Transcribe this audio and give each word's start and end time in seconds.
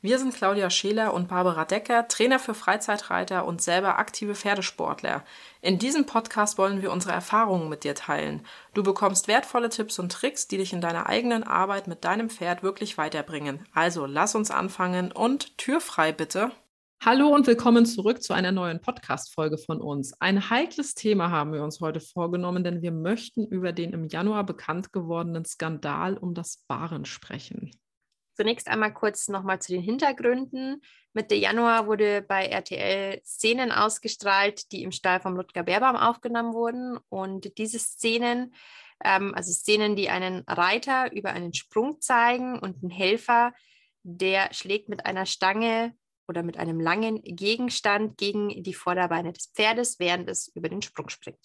Wir 0.00 0.20
sind 0.20 0.32
Claudia 0.32 0.70
Scheler 0.70 1.12
und 1.12 1.26
Barbara 1.26 1.64
Decker, 1.64 2.06
Trainer 2.06 2.38
für 2.38 2.54
Freizeitreiter 2.54 3.44
und 3.44 3.60
selber 3.60 3.98
aktive 3.98 4.36
Pferdesportler. 4.36 5.24
In 5.60 5.80
diesem 5.80 6.06
Podcast 6.06 6.56
wollen 6.56 6.82
wir 6.82 6.92
unsere 6.92 7.12
Erfahrungen 7.12 7.68
mit 7.68 7.82
dir 7.82 7.96
teilen. 7.96 8.46
Du 8.74 8.84
bekommst 8.84 9.26
wertvolle 9.26 9.70
Tipps 9.70 9.98
und 9.98 10.12
Tricks, 10.12 10.46
die 10.46 10.58
dich 10.58 10.72
in 10.72 10.80
deiner 10.80 11.08
eigenen 11.08 11.42
Arbeit 11.42 11.88
mit 11.88 12.04
deinem 12.04 12.30
Pferd 12.30 12.62
wirklich 12.62 12.96
weiterbringen. 12.96 13.66
Also 13.74 14.06
lass 14.06 14.36
uns 14.36 14.52
anfangen 14.52 15.10
und 15.10 15.58
Tür 15.58 15.80
frei 15.80 16.12
bitte. 16.12 16.52
Hallo 17.04 17.34
und 17.34 17.48
willkommen 17.48 17.84
zurück 17.84 18.22
zu 18.22 18.34
einer 18.34 18.52
neuen 18.52 18.80
Podcast-Folge 18.80 19.58
von 19.58 19.80
uns. 19.80 20.14
Ein 20.20 20.48
heikles 20.48 20.94
Thema 20.94 21.32
haben 21.32 21.52
wir 21.52 21.64
uns 21.64 21.80
heute 21.80 21.98
vorgenommen, 21.98 22.62
denn 22.62 22.82
wir 22.82 22.92
möchten 22.92 23.48
über 23.48 23.72
den 23.72 23.92
im 23.92 24.04
Januar 24.04 24.46
bekannt 24.46 24.92
gewordenen 24.92 25.44
Skandal 25.44 26.16
um 26.16 26.34
das 26.34 26.62
Baren 26.68 27.04
sprechen. 27.04 27.72
Zunächst 28.38 28.68
einmal 28.68 28.94
kurz 28.94 29.26
nochmal 29.26 29.60
zu 29.60 29.72
den 29.72 29.82
Hintergründen. 29.82 30.80
Mitte 31.12 31.34
Januar 31.34 31.88
wurde 31.88 32.22
bei 32.22 32.46
RTL 32.46 33.20
Szenen 33.24 33.72
ausgestrahlt, 33.72 34.70
die 34.70 34.84
im 34.84 34.92
Stall 34.92 35.18
vom 35.18 35.34
Ludger 35.34 35.64
Bärbaum 35.64 35.96
aufgenommen 35.96 36.54
wurden. 36.54 37.00
Und 37.08 37.58
diese 37.58 37.80
Szenen, 37.80 38.54
ähm, 39.02 39.34
also 39.34 39.50
Szenen, 39.50 39.96
die 39.96 40.08
einen 40.08 40.44
Reiter 40.46 41.10
über 41.10 41.30
einen 41.30 41.52
Sprung 41.52 42.00
zeigen 42.00 42.60
und 42.60 42.80
einen 42.80 42.92
Helfer, 42.92 43.54
der 44.04 44.54
schlägt 44.54 44.88
mit 44.88 45.04
einer 45.04 45.26
Stange 45.26 45.96
oder 46.28 46.44
mit 46.44 46.58
einem 46.58 46.78
langen 46.78 47.20
Gegenstand 47.24 48.18
gegen 48.18 48.62
die 48.62 48.74
Vorderbeine 48.74 49.32
des 49.32 49.48
Pferdes, 49.48 49.98
während 49.98 50.30
es 50.30 50.46
über 50.54 50.68
den 50.68 50.82
Sprung 50.82 51.08
springt. 51.08 51.44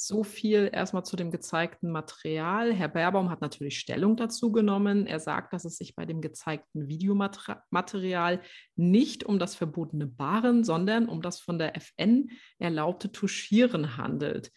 So 0.00 0.22
viel 0.22 0.70
erstmal 0.72 1.04
zu 1.04 1.16
dem 1.16 1.32
gezeigten 1.32 1.90
Material. 1.90 2.72
Herr 2.72 2.86
Baerbaum 2.86 3.30
hat 3.30 3.40
natürlich 3.40 3.80
Stellung 3.80 4.16
dazu 4.16 4.52
genommen. 4.52 5.08
Er 5.08 5.18
sagt, 5.18 5.52
dass 5.52 5.64
es 5.64 5.76
sich 5.76 5.96
bei 5.96 6.06
dem 6.06 6.20
gezeigten 6.20 6.86
Videomaterial 6.86 8.40
nicht 8.76 9.24
um 9.24 9.40
das 9.40 9.56
verbotene 9.56 10.06
Baren, 10.06 10.62
sondern 10.62 11.08
um 11.08 11.20
das 11.20 11.40
von 11.40 11.58
der 11.58 11.74
FN 11.76 12.30
erlaubte 12.60 13.10
Tuschieren 13.10 13.96
handelt. 13.96 14.52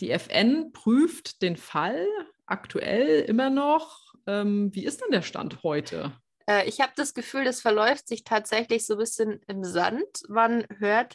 Die 0.00 0.10
FN 0.10 0.72
prüft 0.72 1.40
den 1.40 1.56
Fall 1.56 2.04
aktuell 2.46 3.20
immer 3.20 3.48
noch. 3.48 4.14
Ähm, 4.26 4.74
wie 4.74 4.84
ist 4.84 5.02
denn 5.02 5.12
der 5.12 5.22
Stand 5.22 5.62
heute? 5.62 6.18
Äh, 6.48 6.68
ich 6.68 6.80
habe 6.80 6.94
das 6.96 7.14
Gefühl, 7.14 7.44
das 7.44 7.60
verläuft 7.60 8.08
sich 8.08 8.24
tatsächlich 8.24 8.86
so 8.86 8.94
ein 8.94 8.98
bisschen 8.98 9.40
im 9.46 9.62
Sand. 9.62 10.24
Man 10.28 10.66
hört 10.80 11.14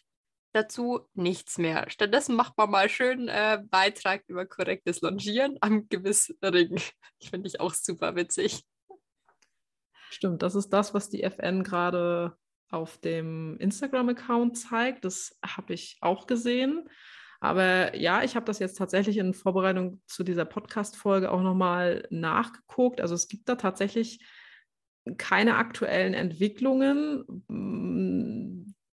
dazu 0.55 1.07
nichts 1.13 1.57
mehr. 1.57 1.89
Stattdessen 1.89 2.35
macht 2.35 2.57
man 2.57 2.71
mal 2.71 2.89
schön 2.89 3.27
äh, 3.27 3.61
Beitrag 3.69 4.23
über 4.27 4.45
korrektes 4.45 5.01
Longieren 5.01 5.57
am 5.61 5.87
Gewissring. 5.89 6.79
Finde 7.21 7.47
ich 7.47 7.59
auch 7.59 7.73
super 7.73 8.15
witzig. 8.15 8.63
Stimmt, 10.09 10.41
das 10.41 10.55
ist 10.55 10.69
das, 10.69 10.93
was 10.93 11.09
die 11.09 11.23
FN 11.23 11.63
gerade 11.63 12.37
auf 12.69 12.97
dem 12.97 13.57
Instagram-Account 13.59 14.57
zeigt. 14.57 15.05
Das 15.05 15.37
habe 15.45 15.73
ich 15.73 15.97
auch 16.01 16.27
gesehen. 16.27 16.89
Aber 17.41 17.95
ja, 17.95 18.23
ich 18.23 18.35
habe 18.35 18.45
das 18.45 18.59
jetzt 18.59 18.77
tatsächlich 18.77 19.17
in 19.17 19.33
Vorbereitung 19.33 20.01
zu 20.07 20.23
dieser 20.23 20.45
Podcast-Folge 20.45 21.31
auch 21.31 21.41
nochmal 21.41 22.07
nachgeguckt. 22.09 23.01
Also 23.01 23.13
es 23.13 23.27
gibt 23.27 23.49
da 23.49 23.55
tatsächlich 23.55 24.25
keine 25.17 25.57
aktuellen 25.57 26.13
Entwicklungen 26.13 27.23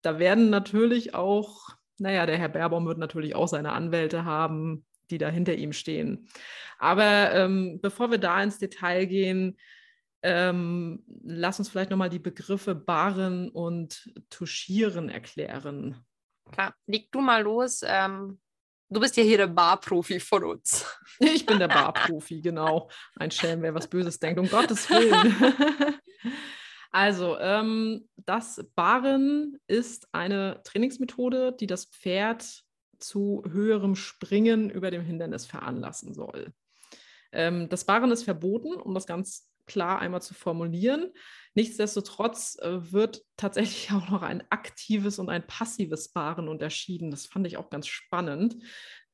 da 0.02 0.20
werden 0.20 0.50
natürlich 0.50 1.14
auch, 1.14 1.70
naja, 1.98 2.26
der 2.26 2.38
Herr 2.38 2.50
Baerbaum 2.50 2.86
wird 2.88 2.98
natürlich 2.98 3.36
auch 3.36 3.48
seine 3.48 3.74
Anwälte 3.74 4.26
haben, 4.26 4.86
die 5.10 5.18
da 5.18 5.30
hinter 5.30 5.56
ihm 5.56 5.74
stehen. 5.74 6.28
Aber 6.80 7.32
ähm, 7.34 7.80
bevor 7.82 8.10
wir 8.10 8.18
da 8.18 8.42
ins 8.42 8.58
Detail 8.58 9.06
gehen, 9.06 9.58
ähm, 10.24 11.04
lass 11.24 11.60
uns 11.60 11.70
vielleicht 11.70 11.90
nochmal 11.90 12.10
die 12.10 12.20
Begriffe 12.20 12.76
Baren 12.76 13.50
und 13.50 14.12
Tuschieren 14.30 15.10
erklären. 15.10 16.04
Klar, 16.52 16.76
leg 16.86 17.12
du 17.12 17.22
mal 17.22 17.42
los. 17.42 17.82
Ähm, 17.84 18.40
du 18.90 19.00
bist 19.00 19.18
ja 19.18 19.24
hier 19.24 19.38
der 19.38 19.48
Barprofi 19.48 20.20
von 20.20 20.44
uns. 20.44 20.86
Ich 21.24 21.46
bin 21.46 21.60
der 21.60 21.68
Barprofi, 21.68 22.42
genau. 22.42 22.90
Ein 23.16 23.30
Schelm, 23.30 23.62
wer 23.62 23.76
was 23.76 23.88
Böses 23.88 24.18
denkt, 24.18 24.40
um 24.40 24.50
Gottes 24.50 24.90
Willen. 24.90 26.00
Also, 26.92 27.40
ähm, 27.40 28.08
das 28.18 28.64
Baren 28.76 29.58
ist 29.68 30.08
eine 30.12 30.62
Trainingsmethode, 30.64 31.56
die 31.58 31.68
das 31.68 31.86
Pferd 31.86 32.64
zu 33.00 33.44
höherem 33.50 33.96
Springen 33.96 34.70
über 34.70 34.92
dem 34.92 35.02
Hindernis 35.02 35.46
veranlassen 35.46 36.14
soll. 36.14 36.54
Ähm, 37.32 37.70
das 37.70 37.86
Baren 37.86 38.12
ist 38.12 38.24
verboten, 38.24 38.74
um 38.74 38.94
das 38.94 39.08
ganz 39.08 39.50
klar 39.66 40.00
einmal 40.00 40.22
zu 40.22 40.34
formulieren. 40.34 41.12
Nichtsdestotrotz 41.54 42.58
äh, 42.60 42.92
wird 42.92 43.24
tatsächlich 43.38 43.92
auch 43.94 44.10
noch 44.10 44.22
ein 44.22 44.44
aktives 44.50 45.18
und 45.18 45.30
ein 45.30 45.46
passives 45.48 46.10
Baren 46.10 46.50
unterschieden. 46.50 47.10
Das 47.10 47.26
fand 47.26 47.48
ich 47.48 47.58
auch 47.58 47.70
ganz 47.70 47.88
spannend, 47.88 48.58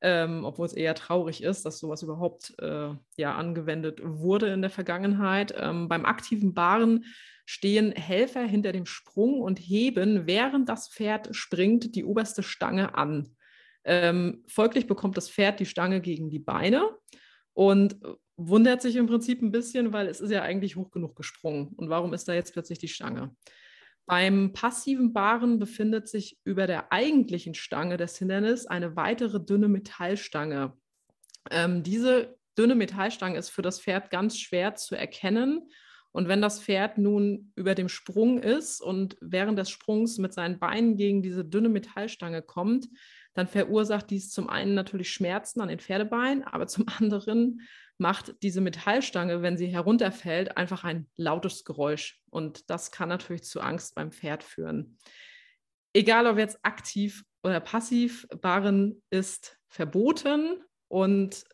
ähm, 0.00 0.44
obwohl 0.44 0.66
es 0.66 0.72
eher 0.72 0.94
traurig 0.94 1.42
ist, 1.42 1.64
dass 1.64 1.78
sowas 1.78 2.02
überhaupt 2.02 2.54
äh, 2.60 2.90
ja, 3.16 3.34
angewendet 3.34 4.00
wurde 4.02 4.48
in 4.48 4.60
der 4.60 4.70
Vergangenheit. 4.70 5.54
Ähm, 5.56 5.88
beim 5.88 6.04
aktiven 6.04 6.54
Baren 6.54 7.04
stehen 7.46 7.92
Helfer 7.92 8.42
hinter 8.42 8.72
dem 8.72 8.86
Sprung 8.86 9.40
und 9.40 9.58
heben, 9.58 10.26
während 10.26 10.68
das 10.68 10.88
Pferd 10.88 11.34
springt, 11.34 11.94
die 11.94 12.04
oberste 12.04 12.42
Stange 12.42 12.94
an. 12.94 13.34
Ähm, 13.84 14.44
folglich 14.46 14.86
bekommt 14.86 15.16
das 15.16 15.30
Pferd 15.30 15.60
die 15.60 15.66
Stange 15.66 16.00
gegen 16.00 16.30
die 16.30 16.38
Beine 16.38 16.90
und 17.54 17.98
wundert 18.36 18.82
sich 18.82 18.96
im 18.96 19.06
Prinzip 19.06 19.42
ein 19.42 19.50
bisschen, 19.50 19.92
weil 19.92 20.06
es 20.06 20.20
ist 20.20 20.30
ja 20.30 20.42
eigentlich 20.42 20.76
hoch 20.76 20.90
genug 20.90 21.16
gesprungen. 21.16 21.68
Und 21.76 21.88
warum 21.88 22.14
ist 22.14 22.28
da 22.28 22.34
jetzt 22.34 22.52
plötzlich 22.52 22.78
die 22.78 22.88
Stange? 22.88 23.34
Beim 24.08 24.54
passiven 24.54 25.12
Baren 25.12 25.58
befindet 25.58 26.08
sich 26.08 26.38
über 26.42 26.66
der 26.66 26.92
eigentlichen 26.92 27.54
Stange 27.54 27.98
des 27.98 28.16
Hindernisses 28.18 28.66
eine 28.66 28.96
weitere 28.96 29.38
dünne 29.38 29.68
Metallstange. 29.68 30.72
Ähm, 31.50 31.82
diese 31.82 32.38
dünne 32.56 32.74
Metallstange 32.74 33.38
ist 33.38 33.50
für 33.50 33.62
das 33.62 33.80
Pferd 33.80 34.10
ganz 34.10 34.38
schwer 34.38 34.74
zu 34.74 34.96
erkennen 34.96 35.68
und 36.10 36.26
wenn 36.26 36.40
das 36.40 36.60
Pferd 36.62 36.98
nun 36.98 37.52
über 37.54 37.74
dem 37.74 37.88
Sprung 37.88 38.38
ist 38.38 38.80
und 38.80 39.16
während 39.20 39.58
des 39.58 39.70
Sprungs 39.70 40.18
mit 40.18 40.32
seinen 40.32 40.58
Beinen 40.58 40.96
gegen 40.96 41.22
diese 41.22 41.44
dünne 41.44 41.68
Metallstange 41.68 42.42
kommt, 42.42 42.88
dann 43.34 43.46
verursacht 43.46 44.10
dies 44.10 44.30
zum 44.30 44.48
einen 44.48 44.74
natürlich 44.74 45.10
Schmerzen 45.10 45.60
an 45.60 45.68
den 45.68 45.78
Pferdebeinen, 45.78 46.44
aber 46.44 46.66
zum 46.66 46.86
anderen 46.98 47.62
macht 47.98 48.34
diese 48.42 48.60
Metallstange, 48.60 49.42
wenn 49.42 49.56
sie 49.56 49.66
herunterfällt, 49.66 50.56
einfach 50.56 50.84
ein 50.84 51.08
lautes 51.16 51.64
Geräusch. 51.64 52.20
Und 52.30 52.70
das 52.70 52.92
kann 52.92 53.08
natürlich 53.08 53.44
zu 53.44 53.60
Angst 53.60 53.94
beim 53.94 54.12
Pferd 54.12 54.42
führen. 54.42 54.98
Egal 55.92 56.26
ob 56.26 56.38
jetzt 56.38 56.58
aktiv 56.62 57.24
oder 57.42 57.60
passiv, 57.60 58.26
Baren 58.40 59.02
ist 59.10 59.58
verboten 59.68 60.62
und 60.88 61.44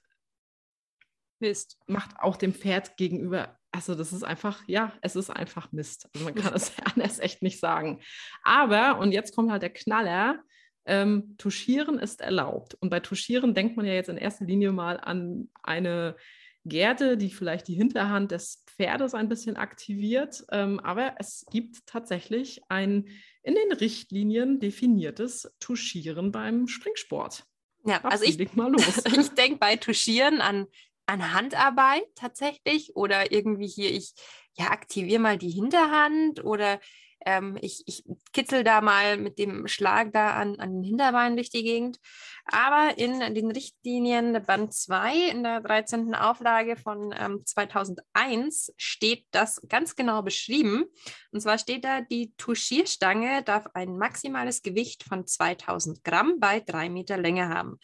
Mist. 1.41 1.79
macht 1.87 2.19
auch 2.19 2.37
dem 2.37 2.55
Pferd 2.55 2.97
gegenüber 2.97 3.59
also 3.75 3.97
das 3.97 4.13
ist 4.13 4.23
einfach, 4.23 4.63
ja, 4.69 4.93
es 5.01 5.17
ist 5.17 5.31
einfach 5.31 5.73
Mist. 5.73 6.09
Also 6.15 6.25
man 6.25 6.34
kann 6.34 6.55
es 6.55 6.73
anders 6.95 7.19
echt 7.19 7.43
nicht 7.43 7.59
sagen. 7.59 8.01
Aber, 8.45 8.99
und 8.99 9.11
jetzt 9.11 9.34
kommt 9.34 9.51
halt 9.51 9.63
der 9.63 9.73
Knaller, 9.73 10.41
ähm, 10.87 11.37
Tuschieren 11.39 11.99
ist 11.99 12.21
erlaubt. 12.21 12.75
Und 12.75 12.91
bei 12.91 13.00
Tuschieren 13.00 13.55
denkt 13.55 13.77
man 13.77 13.87
ja 13.87 13.95
jetzt 13.95 14.09
in 14.09 14.17
erster 14.17 14.45
Linie 14.45 14.72
mal 14.72 14.99
an 15.00 15.49
eine 15.62 16.17
Gerte, 16.65 17.17
die 17.17 17.31
vielleicht 17.31 17.69
die 17.69 17.75
Hinterhand 17.75 18.31
des 18.31 18.65
Pferdes 18.67 19.15
ein 19.15 19.28
bisschen 19.28 19.57
aktiviert. 19.57 20.45
Ähm, 20.51 20.81
aber 20.81 21.16
es 21.19 21.47
gibt 21.51 21.86
tatsächlich 21.86 22.63
ein 22.69 23.09
in 23.42 23.54
den 23.54 23.72
Richtlinien 23.72 24.60
definiertes 24.60 25.54
Tuschieren 25.60 26.33
beim 26.33 26.66
Springsport. 26.66 27.45
Ja, 27.84 28.01
Ach, 28.03 28.13
also 28.13 28.25
ich, 28.25 28.39
ich 28.41 29.31
denke 29.34 29.59
bei 29.59 29.77
Tuschieren 29.77 30.41
an 30.41 30.66
an 31.07 31.34
Handarbeit 31.34 32.04
tatsächlich 32.15 32.97
oder 32.97 33.33
irgendwie 33.33 33.66
hier, 33.66 33.91
ich 33.92 34.15
ja, 34.54 34.71
aktiviere 34.71 35.21
mal 35.21 35.39
die 35.39 35.51
Hinterhand 35.51 36.45
oder 36.45 36.81
ähm, 37.26 37.59
ich, 37.60 37.82
ich 37.86 38.04
kitzel 38.32 38.65
da 38.65 38.80
mal 38.80 39.16
mit 39.16 39.38
dem 39.38 39.66
Schlag 39.68 40.12
da 40.12 40.34
an, 40.34 40.59
an 40.60 40.74
den 40.74 40.82
Hinterbeinen 40.82 41.36
durch 41.36 41.50
die 41.50 41.62
Gegend. 41.62 41.98
Aber 42.47 42.98
in 42.98 43.34
den 43.34 43.50
Richtlinien 43.50 44.42
Band 44.44 44.74
2 44.74 45.30
in 45.30 45.42
der 45.42 45.60
13. 45.60 46.15
Auflage 46.15 46.76
von 46.76 47.15
ähm, 47.18 47.42
2001 47.44 48.74
steht 48.76 49.26
das 49.30 49.62
ganz 49.68 49.97
genau 49.97 50.22
beschrieben. 50.22 50.84
Und 51.32 51.41
zwar 51.41 51.59
steht 51.59 51.84
da, 51.84 52.03
die 52.03 52.34
Touchierstange 52.36 53.42
darf 53.42 53.66
ein 53.74 53.97
maximales 53.97 54.62
Gewicht 54.62 55.04
von 55.04 55.26
2000 55.26 56.04
Gramm 56.04 56.38
bei 56.38 56.60
3 56.60 56.91
Meter 56.91 57.16
Länge 57.16 57.48
haben. 57.48 57.78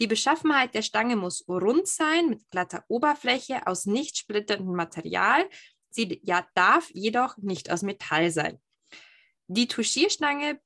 Die 0.00 0.06
Beschaffenheit 0.06 0.74
der 0.74 0.82
Stange 0.82 1.16
muss 1.16 1.44
rund 1.48 1.86
sein, 1.86 2.28
mit 2.28 2.50
glatter 2.50 2.84
Oberfläche, 2.88 3.66
aus 3.66 3.86
nicht 3.86 4.18
splitterndem 4.18 4.74
Material. 4.74 5.48
Sie 5.90 6.20
ja, 6.22 6.46
darf 6.54 6.90
jedoch 6.92 7.38
nicht 7.38 7.70
aus 7.70 7.82
Metall 7.82 8.30
sein. 8.30 8.60
Die 9.48 9.68
Tuschierstange, 9.68 10.60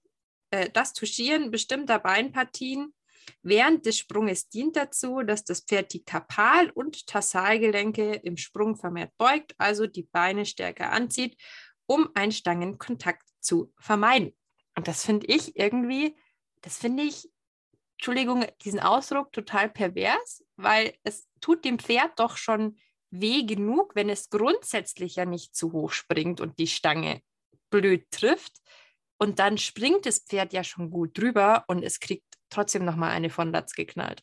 äh, 0.50 0.70
das 0.70 0.92
Tuschieren 0.92 1.50
bestimmter 1.50 1.98
Beinpartien 1.98 2.94
während 3.42 3.86
des 3.86 3.98
Sprunges 3.98 4.48
dient 4.48 4.76
dazu, 4.76 5.22
dass 5.22 5.44
das 5.44 5.60
Pferd 5.60 5.92
die 5.92 6.04
Kapal- 6.04 6.70
und 6.70 7.06
Tassalgelenke 7.06 8.14
im 8.14 8.36
Sprung 8.36 8.76
vermehrt 8.76 9.16
beugt, 9.18 9.54
also 9.58 9.86
die 9.86 10.04
Beine 10.04 10.46
stärker 10.46 10.92
anzieht, 10.92 11.36
um 11.86 12.08
einen 12.14 12.32
Stangenkontakt 12.32 13.28
zu 13.40 13.72
vermeiden. 13.78 14.36
Und 14.76 14.88
das 14.88 15.04
finde 15.04 15.26
ich 15.26 15.56
irgendwie, 15.56 16.16
das 16.62 16.78
finde 16.78 17.02
ich, 17.02 17.28
Entschuldigung, 17.98 18.46
diesen 18.64 18.80
Ausdruck 18.80 19.32
total 19.32 19.68
pervers, 19.68 20.42
weil 20.56 20.94
es 21.02 21.28
tut 21.40 21.64
dem 21.64 21.78
Pferd 21.78 22.18
doch 22.18 22.36
schon 22.36 22.78
weh 23.10 23.42
genug, 23.42 23.94
wenn 23.94 24.08
es 24.08 24.30
grundsätzlich 24.30 25.16
ja 25.16 25.26
nicht 25.26 25.54
zu 25.54 25.72
hoch 25.72 25.92
springt 25.92 26.40
und 26.40 26.58
die 26.58 26.68
Stange 26.68 27.20
blöd 27.70 28.10
trifft. 28.10 28.58
Und 29.18 29.38
dann 29.38 29.58
springt 29.58 30.06
das 30.06 30.20
Pferd 30.20 30.52
ja 30.52 30.64
schon 30.64 30.90
gut 30.90 31.16
drüber 31.18 31.64
und 31.68 31.82
es 31.82 32.00
kriegt 32.00 32.24
trotzdem 32.48 32.84
nochmal 32.84 33.10
eine 33.10 33.30
von 33.30 33.52
Latz 33.52 33.74
geknallt. 33.74 34.22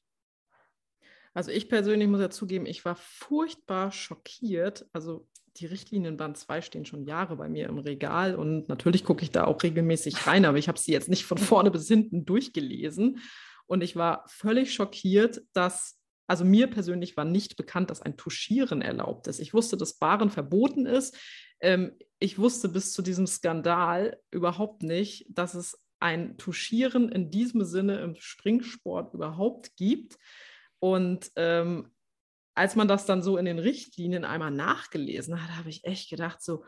Also 1.33 1.51
ich 1.51 1.69
persönlich 1.69 2.07
muss 2.07 2.19
ja 2.19 2.31
zugeben, 2.31 2.65
ich 2.65 2.83
war 2.83 2.95
furchtbar 2.95 3.91
schockiert. 3.91 4.87
Also 4.91 5.27
die 5.57 5.67
Richtlinien 5.67 6.17
Band 6.17 6.37
2 6.37 6.61
stehen 6.61 6.85
schon 6.85 7.05
Jahre 7.05 7.35
bei 7.35 7.47
mir 7.47 7.67
im 7.67 7.77
Regal 7.77 8.35
und 8.35 8.67
natürlich 8.69 9.03
gucke 9.03 9.23
ich 9.23 9.31
da 9.31 9.45
auch 9.45 9.61
regelmäßig 9.61 10.25
rein, 10.25 10.45
aber 10.45 10.57
ich 10.57 10.67
habe 10.67 10.79
sie 10.79 10.91
jetzt 10.91 11.09
nicht 11.09 11.25
von 11.25 11.37
vorne 11.37 11.71
bis 11.71 11.87
hinten 11.87 12.25
durchgelesen. 12.25 13.19
Und 13.67 13.83
ich 13.83 13.95
war 13.95 14.23
völlig 14.27 14.73
schockiert, 14.73 15.41
dass, 15.53 15.99
also 16.25 16.45
mir 16.45 16.67
persönlich 16.67 17.17
war 17.17 17.25
nicht 17.25 17.57
bekannt, 17.57 17.89
dass 17.91 18.01
ein 18.01 18.17
Tuschieren 18.17 18.81
erlaubt 18.81 19.27
ist. 19.27 19.39
Ich 19.39 19.53
wusste, 19.53 19.77
dass 19.77 19.99
Baren 19.99 20.29
verboten 20.29 20.85
ist. 20.85 21.17
Ähm, 21.59 21.97
ich 22.19 22.39
wusste 22.39 22.69
bis 22.69 22.93
zu 22.93 23.01
diesem 23.01 23.27
Skandal 23.27 24.19
überhaupt 24.31 24.83
nicht, 24.83 25.27
dass 25.29 25.53
es 25.53 25.79
ein 25.99 26.37
Tuschieren 26.37 27.09
in 27.09 27.29
diesem 27.31 27.63
Sinne 27.63 27.99
im 28.01 28.15
Springsport 28.15 29.13
überhaupt 29.13 29.75
gibt. 29.75 30.17
Und 30.79 31.31
ähm, 31.35 31.91
als 32.55 32.75
man 32.75 32.87
das 32.87 33.05
dann 33.05 33.21
so 33.21 33.37
in 33.37 33.45
den 33.45 33.59
Richtlinien 33.59 34.25
einmal 34.25 34.51
nachgelesen 34.51 35.41
hat, 35.41 35.57
habe 35.57 35.69
ich 35.69 35.83
echt 35.83 36.09
gedacht, 36.09 36.41
so, 36.41 36.63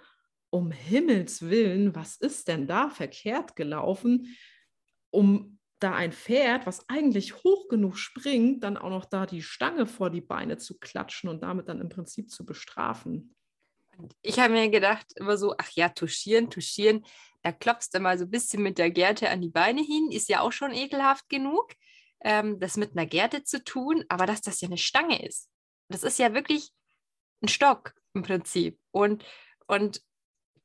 um 0.51 0.72
Himmels 0.72 1.44
Willen, 1.44 1.96
was 1.96 2.16
ist 2.18 2.48
denn 2.48 2.68
da 2.68 2.90
verkehrt 2.90 3.56
gelaufen, 3.56 4.36
um 5.12 5.60
da 5.80 5.94
ein 5.96 6.12
Pferd, 6.12 6.66
was 6.66 6.88
eigentlich 6.90 7.44
hoch 7.44 7.69
genug 7.69 7.98
springt, 7.98 8.63
dann 8.63 8.78
auch 8.78 8.90
noch 8.90 9.06
da 9.06 9.25
die 9.25 9.42
Stange 9.42 9.86
vor 9.86 10.10
die 10.10 10.22
Beine 10.22 10.57
zu 10.57 10.78
klatschen 10.78 11.30
und 11.30 11.42
damit 11.42 11.69
dann 11.69 11.81
im 11.81 11.90
Prinzip 11.90 12.30
zu 12.30 12.46
bestrafen. 12.46 13.36
Ich 14.22 14.40
habe 14.40 14.54
mir 14.54 14.69
gedacht, 14.69 15.06
immer 15.16 15.38
so, 15.38 15.56
ach 15.57 15.69
ja, 15.72 15.90
touchieren, 15.90 16.50
touchieren, 16.50 17.06
da 17.42 17.51
klopfst 17.51 17.90
du 17.94 18.00
mal 18.00 18.18
so 18.18 18.25
ein 18.25 18.31
bisschen 18.31 18.63
mit 18.63 18.78
der 18.78 18.92
Gerte 18.92 19.30
an 19.30 19.42
die 19.42 19.50
Beine 19.50 19.81
hin, 19.81 20.12
ist 20.12 20.30
ja 20.30 20.42
auch 20.42 20.51
schon 20.51 20.74
ekelhaft 20.74 21.30
genug, 21.30 21.74
ähm, 22.22 22.60
das 22.60 22.78
mit 22.78 22.92
einer 22.92 23.06
Gerte 23.06 23.44
zu 23.44 23.63
tun, 23.63 24.04
aber 24.10 24.25
dass 24.25 24.42
das 24.42 24.62
ja 24.62 24.68
eine 24.68 24.78
Stange 24.78 25.25
ist 25.25 25.50
das 25.90 26.04
ist 26.04 26.19
ja 26.19 26.34
wirklich 26.34 26.72
ein 27.42 27.48
Stock 27.48 27.94
im 28.13 28.22
Prinzip. 28.22 28.80
Und, 28.92 29.25
und 29.68 30.01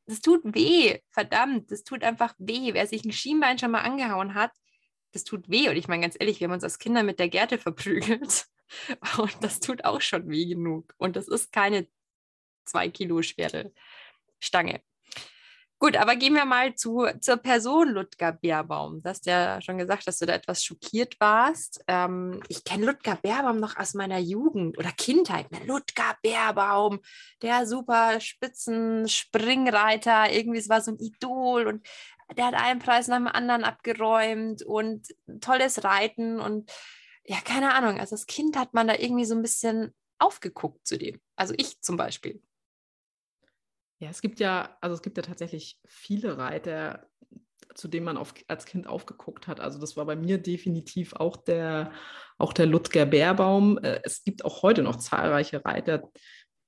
das 0.07 0.21
tut 0.21 0.43
weh, 0.45 0.99
verdammt, 1.11 1.71
das 1.71 1.83
tut 1.83 2.05
einfach 2.05 2.35
weh. 2.39 2.75
Wer 2.75 2.87
sich 2.87 3.05
ein 3.05 3.13
Schienbein 3.13 3.59
schon 3.59 3.71
mal 3.71 3.81
angehauen 3.81 4.35
hat, 4.35 4.53
das 5.13 5.25
tut 5.25 5.49
weh. 5.49 5.69
Und 5.69 5.77
ich 5.77 5.89
meine 5.89 6.03
ganz 6.03 6.17
ehrlich, 6.19 6.41
wir 6.41 6.47
haben 6.47 6.55
uns 6.55 6.65
als 6.65 6.79
Kinder 6.79 7.03
mit 7.03 7.19
der 7.19 7.29
Gerte 7.29 7.59
verprügelt. 7.59 8.47
Und 9.19 9.37
das 9.41 9.61
tut 9.61 9.85
auch 9.85 10.01
schon 10.01 10.29
weh 10.29 10.47
genug. 10.47 10.95
Und 10.99 11.17
das 11.17 11.29
ist 11.29 11.53
keine 11.53 11.87
zwei 12.65 12.89
Kilo 12.89 13.23
schwere 13.23 13.73
Stange. 14.41 14.81
Gut, 15.81 15.97
aber 15.99 16.17
gehen 16.17 16.35
wir 16.35 16.47
mal 16.47 16.75
zu, 16.77 17.07
zur 17.21 17.37
Person 17.37 17.91
Ludger 17.91 18.33
Beerbaum. 18.33 19.03
Du 19.03 19.11
hast 19.11 19.27
ja 19.27 19.61
schon 19.61 19.77
gesagt, 19.77 20.07
dass 20.07 20.19
du 20.19 20.25
da 20.25 20.33
etwas 20.33 20.65
schockiert 20.65 21.21
warst. 21.21 21.85
Ähm, 21.89 22.41
ich 22.49 22.65
kenne 22.65 22.87
Ludger 22.87 23.17
Beerbaum 23.17 23.61
noch 23.61 23.77
aus 23.77 23.93
meiner 23.93 24.19
Jugend 24.19 24.79
oder 24.79 24.93
Kindheit. 24.93 25.53
Ne? 25.53 25.59
Ludger 25.67 26.17
Beerbaum, 26.23 27.01
der 27.43 27.67
super 27.67 28.19
Spitzenspringreiter. 28.21 30.33
Irgendwie, 30.33 30.59
es 30.59 30.71
war 30.71 30.81
so 30.81 30.93
ein 30.93 30.99
Idol 30.99 31.67
und 31.67 31.87
der 32.35 32.47
hat 32.47 32.55
einen 32.55 32.81
Preis 32.81 33.09
nach 33.09 33.19
dem 33.19 33.27
anderen 33.27 33.65
abgeräumt 33.65 34.63
und 34.63 35.09
tolles 35.43 35.85
Reiten 35.85 36.41
und 36.41 36.73
ja, 37.27 37.37
keine 37.45 37.75
Ahnung. 37.75 38.01
Also 38.01 38.15
als 38.15 38.25
Kind 38.27 38.57
hat 38.57 38.73
man 38.73 38.89
da 38.89 38.95
irgendwie 38.95 39.27
so 39.27 39.35
ein 39.35 39.43
bisschen 39.43 39.95
aufgeguckt 40.19 40.87
zu 40.87 40.97
dem. 40.97 41.21
Also 41.37 41.53
ich 41.57 41.83
zum 41.83 41.99
Beispiel. 41.99 42.41
Ja, 43.99 44.11
es 44.11 44.21
gibt 44.21 44.41
ja, 44.41 44.77
also 44.81 44.95
es 44.95 45.03
gibt 45.03 45.17
ja 45.17 45.23
tatsächlich 45.23 45.79
viele 45.87 46.37
Reiter, 46.37 47.07
zu 47.75 47.89
denen 47.89 48.07
man 48.07 48.17
auf, 48.17 48.35
als 48.49 48.67
Kind 48.67 48.87
aufgeguckt 48.87 49.47
hat. 49.47 49.61
Also 49.61 49.81
das 49.81 49.97
war 49.97 50.05
bei 50.05 50.17
mir 50.17 50.39
definitiv 50.39 51.15
auch 51.15 51.37
der, 51.37 51.93
auch 52.39 52.53
der 52.53 52.67
Ludger 52.67 53.07
Bärbaum. 53.07 53.79
Äh, 53.79 54.01
es 54.05 54.25
gibt 54.25 54.45
auch 54.45 54.63
heute 54.63 54.83
noch 54.83 54.97
zahlreiche 54.97 55.65
Reiter, 55.65 56.11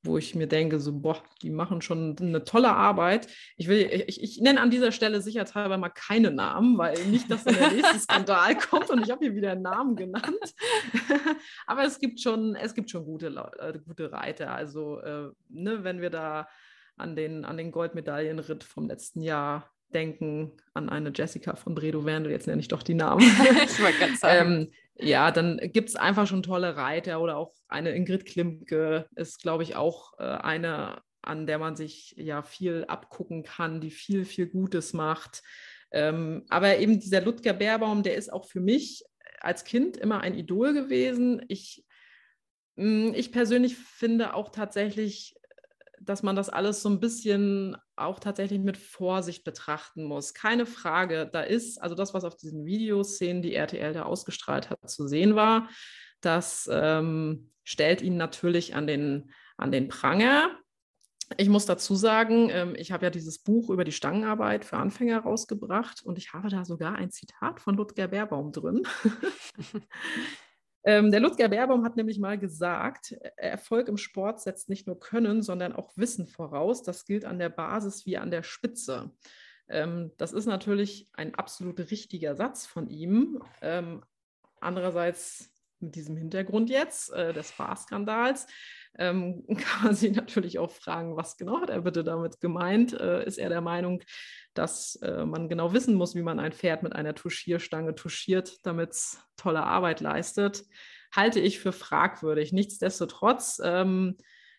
wo 0.03 0.19
ich 0.19 0.35
mir 0.35 0.47
denke, 0.47 0.79
so, 0.79 0.93
boah, 1.01 1.23
die 1.43 1.51
machen 1.51 1.83
schon 1.83 2.17
eine 2.21 2.45
tolle 2.45 2.73
Arbeit. 2.73 3.29
Ich, 3.57 3.69
will, 3.69 4.05
ich, 4.07 4.23
ich 4.23 4.41
nenne 4.41 4.61
an 4.61 4.71
dieser 4.71 4.93
Stelle 4.93 5.21
sicherheitshalber 5.21 5.79
mal 5.79 5.91
keine 5.91 6.31
Namen, 6.31 6.79
weil 6.79 6.97
nicht, 7.07 7.31
dass 7.31 7.45
der 7.45 7.71
nächste 7.73 7.99
Skandal 7.99 8.57
kommt 8.71 8.91
und 8.91 9.03
ich 9.03 9.11
habe 9.11 9.25
hier 9.25 9.35
wieder 9.35 9.53
einen 9.53 9.63
Namen 9.63 9.97
genannt. 9.97 10.55
Aber 11.67 11.85
es 11.85 11.99
gibt 11.99 12.21
schon, 12.21 12.55
es 12.55 12.75
gibt 12.75 12.91
schon 12.91 13.05
gute, 13.05 13.27
äh, 13.59 13.79
gute 13.85 14.13
Reiter. 14.13 14.53
Also, 14.53 15.01
äh, 15.01 15.31
ne, 15.49 15.83
wenn 15.85 16.01
wir 16.01 16.11
da 16.11 16.49
an 16.97 17.17
den, 17.17 17.45
an 17.45 17.57
den 17.57 17.71
Goldmedaillenritt 17.71 18.65
vom 18.65 18.87
letzten 18.87 19.23
Jahr 19.23 19.71
denken, 19.93 20.53
an 20.75 20.89
eine 20.89 21.13
Jessica 21.15 21.57
von 21.57 21.75
Bredow 21.75 22.05
Wendel, 22.05 22.33
jetzt 22.33 22.47
nenne 22.47 22.61
ich 22.61 22.69
doch 22.69 22.83
die 22.83 22.95
Namen. 22.95 23.21
ich 23.65 23.81
wollte 23.81 23.99
gerade 23.99 24.17
sagen. 24.17 24.53
ähm, 24.53 24.73
ja, 24.99 25.31
dann 25.31 25.59
gibt 25.73 25.91
es 25.91 25.97
einfach 25.97 26.27
schon 26.27 26.43
tolle 26.43 26.77
Reiter 26.77 27.21
oder 27.21 27.37
auch 27.37 27.53
eine 27.69 27.95
Ingrid 27.95 28.27
Klimke 28.27 29.07
ist, 29.15 29.43
glaube 29.43 29.63
ich, 29.63 29.77
auch 29.77 30.19
äh, 30.19 30.25
eine, 30.25 31.03
an 31.23 31.47
der 31.47 31.59
man 31.59 31.77
sich 31.77 32.15
ja 32.17 32.43
viel 32.43 32.85
abgucken 32.89 33.43
kann, 33.43 33.81
die 33.81 33.91
viel, 33.91 34.25
viel 34.25 34.47
Gutes 34.47 34.93
macht. 34.93 35.43
Ähm, 35.93 36.45
aber 36.49 36.79
eben 36.79 36.99
dieser 36.99 37.21
Ludger 37.21 37.53
Bärbaum, 37.53 38.03
der 38.03 38.17
ist 38.17 38.33
auch 38.33 38.47
für 38.47 38.61
mich 38.61 39.05
als 39.41 39.65
Kind 39.65 39.97
immer 39.97 40.21
ein 40.21 40.35
Idol 40.35 40.73
gewesen. 40.73 41.45
Ich, 41.49 41.85
mm, 42.77 43.13
ich 43.15 43.33
persönlich 43.33 43.77
finde 43.77 44.35
auch 44.35 44.51
tatsächlich, 44.51 45.37
dass 46.01 46.23
man 46.23 46.37
das 46.37 46.49
alles 46.49 46.83
so 46.83 46.89
ein 46.89 47.01
bisschen 47.01 47.77
auch 47.97 48.19
tatsächlich 48.19 48.61
mit 48.61 48.77
Vorsicht 48.77 49.45
betrachten 49.45 50.05
muss. 50.05 50.35
Keine 50.35 50.67
Frage, 50.67 51.29
da 51.33 51.43
ist, 51.43 51.81
also 51.81 51.95
das, 51.95 52.15
was 52.15 52.25
auf 52.25 52.37
diesen 52.37 52.65
Videoszenen, 52.65 53.43
die 53.43 53.55
RTL 53.55 53.93
da 53.93 54.03
ausgestrahlt 54.03 54.71
hat, 54.71 54.89
zu 54.89 55.07
sehen 55.07 55.35
war, 55.35 55.69
das 56.21 56.69
ähm, 56.73 57.51
stellt 57.65 58.03
ihn 58.03 58.17
natürlich 58.17 58.75
an 58.75 58.87
den, 58.87 59.31
an 59.57 59.73
den 59.73 59.89
Pranger. 59.89 60.51
Ich 61.37 61.49
muss 61.49 61.67
dazu 61.67 61.95
sagen, 61.95 62.51
ähm, 62.51 62.75
ich 62.77 62.93
habe 62.93 63.07
ja 63.07 63.11
dieses 63.11 63.43
Buch 63.43 63.71
über 63.71 63.85
die 63.85 63.93
Stangenarbeit 63.93 64.65
für 64.65 64.77
Anfänger 64.77 65.21
rausgebracht 65.21 66.03
und 66.05 66.19
ich 66.19 66.33
habe 66.33 66.49
da 66.49 66.65
sogar 66.65 66.95
ein 66.95 67.11
Zitat 67.11 67.61
von 67.61 67.77
Ludger 67.77 68.09
Beerbaum 68.09 68.53
drin. 68.53 68.83
Ähm, 70.87 71.11
der 71.11 71.19
Ludger 71.19 71.49
Baerbaum 71.49 71.85
hat 71.85 71.97
nämlich 71.97 72.21
mal 72.21 72.39
gesagt, 72.39 73.13
Erfolg 73.37 73.89
im 73.89 73.97
Sport 73.97 74.41
setzt 74.41 74.69
nicht 74.69 74.87
nur 74.87 75.01
Können, 75.01 75.43
sondern 75.43 75.73
auch 75.75 75.91
Wissen 75.97 76.29
voraus. 76.29 76.85
Das 76.85 77.05
gilt 77.05 77.25
an 77.25 77.41
der 77.41 77.49
Basis 77.49 78.07
wie 78.07 78.17
an 78.17 78.31
der 78.31 78.45
Spitze. 78.45 79.11
Ähm, 79.69 80.13
das 80.17 80.33
ist 80.33 80.47
natürlich 80.47 81.11
ein 81.13 81.35
absolut 81.35 81.81
richtiger 81.91 82.37
Satz 82.37 82.67
von 82.67 82.89
ihm. 82.89 83.43
Ähm, 83.63 84.05
andererseits 84.61 85.53
mit 85.81 85.97
diesem 85.97 86.17
Hintergrund 86.17 86.71
jetzt 86.71 87.13
äh, 87.13 87.33
des 87.33 87.49
Spa-Skandals 87.49 88.47
ähm, 88.99 89.45
kann 89.59 89.85
man 89.85 89.95
sich 89.95 90.15
natürlich 90.15 90.59
auch 90.59 90.71
fragen, 90.71 91.17
was 91.17 91.37
genau 91.37 91.61
hat 91.61 91.71
er 91.71 91.83
bitte 91.83 92.05
damit 92.05 92.41
gemeint? 92.41 92.93
Äh, 92.93 93.25
ist 93.25 93.39
er 93.39 93.49
der 93.49 93.61
Meinung, 93.61 94.03
dass 94.55 94.97
äh, 94.97 95.25
man 95.25 95.49
genau 95.49 95.73
wissen 95.73 95.95
muss, 95.95 96.15
wie 96.15 96.23
man 96.23 96.41
ein 96.41 96.53
Pferd 96.53 96.83
mit 96.83 96.95
einer 96.95 97.15
Tuschierstange 97.15 97.95
tuschiert, 97.95 98.59
damit 98.65 98.91
es 98.91 99.21
tolle 99.37 99.63
Arbeit 99.63 100.01
leistet? 100.01 100.65
Halte 101.15 101.41
ich 101.41 101.61
für 101.61 101.73
fragwürdig. 101.73 102.53
Nichtsdestotrotz 102.53 103.61
ähm, 103.63 104.17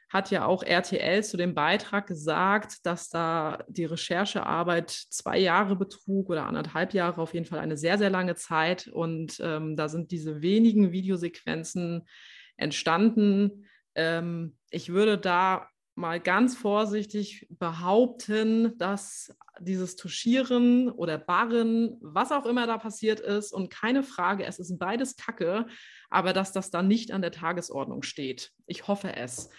hat 0.10 0.32
ja 0.32 0.46
auch 0.46 0.64
RTL 0.64 1.24
zu 1.24 1.36
dem 1.36 1.54
Beitrag 1.54 2.08
gesagt, 2.08 2.86
dass 2.86 3.10
da 3.10 3.64
die 3.68 3.86
Recherchearbeit 3.86 4.90
zwei 4.90 5.38
Jahre 5.38 5.76
betrug 5.76 6.30
oder 6.30 6.46
anderthalb 6.46 6.94
Jahre, 6.94 7.22
auf 7.22 7.34
jeden 7.34 7.46
Fall 7.46 7.60
eine 7.60 7.76
sehr, 7.76 7.98
sehr 7.98 8.10
lange 8.10 8.36
Zeit. 8.36 8.88
Und 8.88 9.40
ähm, 9.42 9.76
da 9.76 9.90
sind 9.90 10.12
diese 10.12 10.42
wenigen 10.42 10.94
Videosequenzen 10.94 12.08
entstanden, 12.56 13.68
ähm, 13.98 14.56
ich 14.70 14.90
würde 14.90 15.18
da 15.18 15.68
mal 15.96 16.20
ganz 16.20 16.56
vorsichtig 16.56 17.48
behaupten, 17.50 18.78
dass 18.78 19.36
dieses 19.60 19.96
Tuschieren 19.96 20.92
oder 20.92 21.18
Barren, 21.18 21.98
was 22.02 22.32
auch 22.32 22.46
immer 22.46 22.68
da 22.68 22.78
passiert 22.78 23.20
ist, 23.20 23.52
und 23.52 23.72
keine 23.72 24.04
Frage, 24.04 24.46
es 24.46 24.60
ist 24.60 24.78
beides 24.78 25.16
Kacke, 25.18 25.66
aber 26.12 26.34
dass 26.34 26.52
das 26.52 26.70
dann 26.70 26.88
nicht 26.88 27.12
an 27.12 27.24
der 27.24 27.32
Tagesordnung 27.32 28.04
steht. 28.04 28.52
Ich 28.68 28.88
hoffe 28.88 29.16
es. 29.16 29.50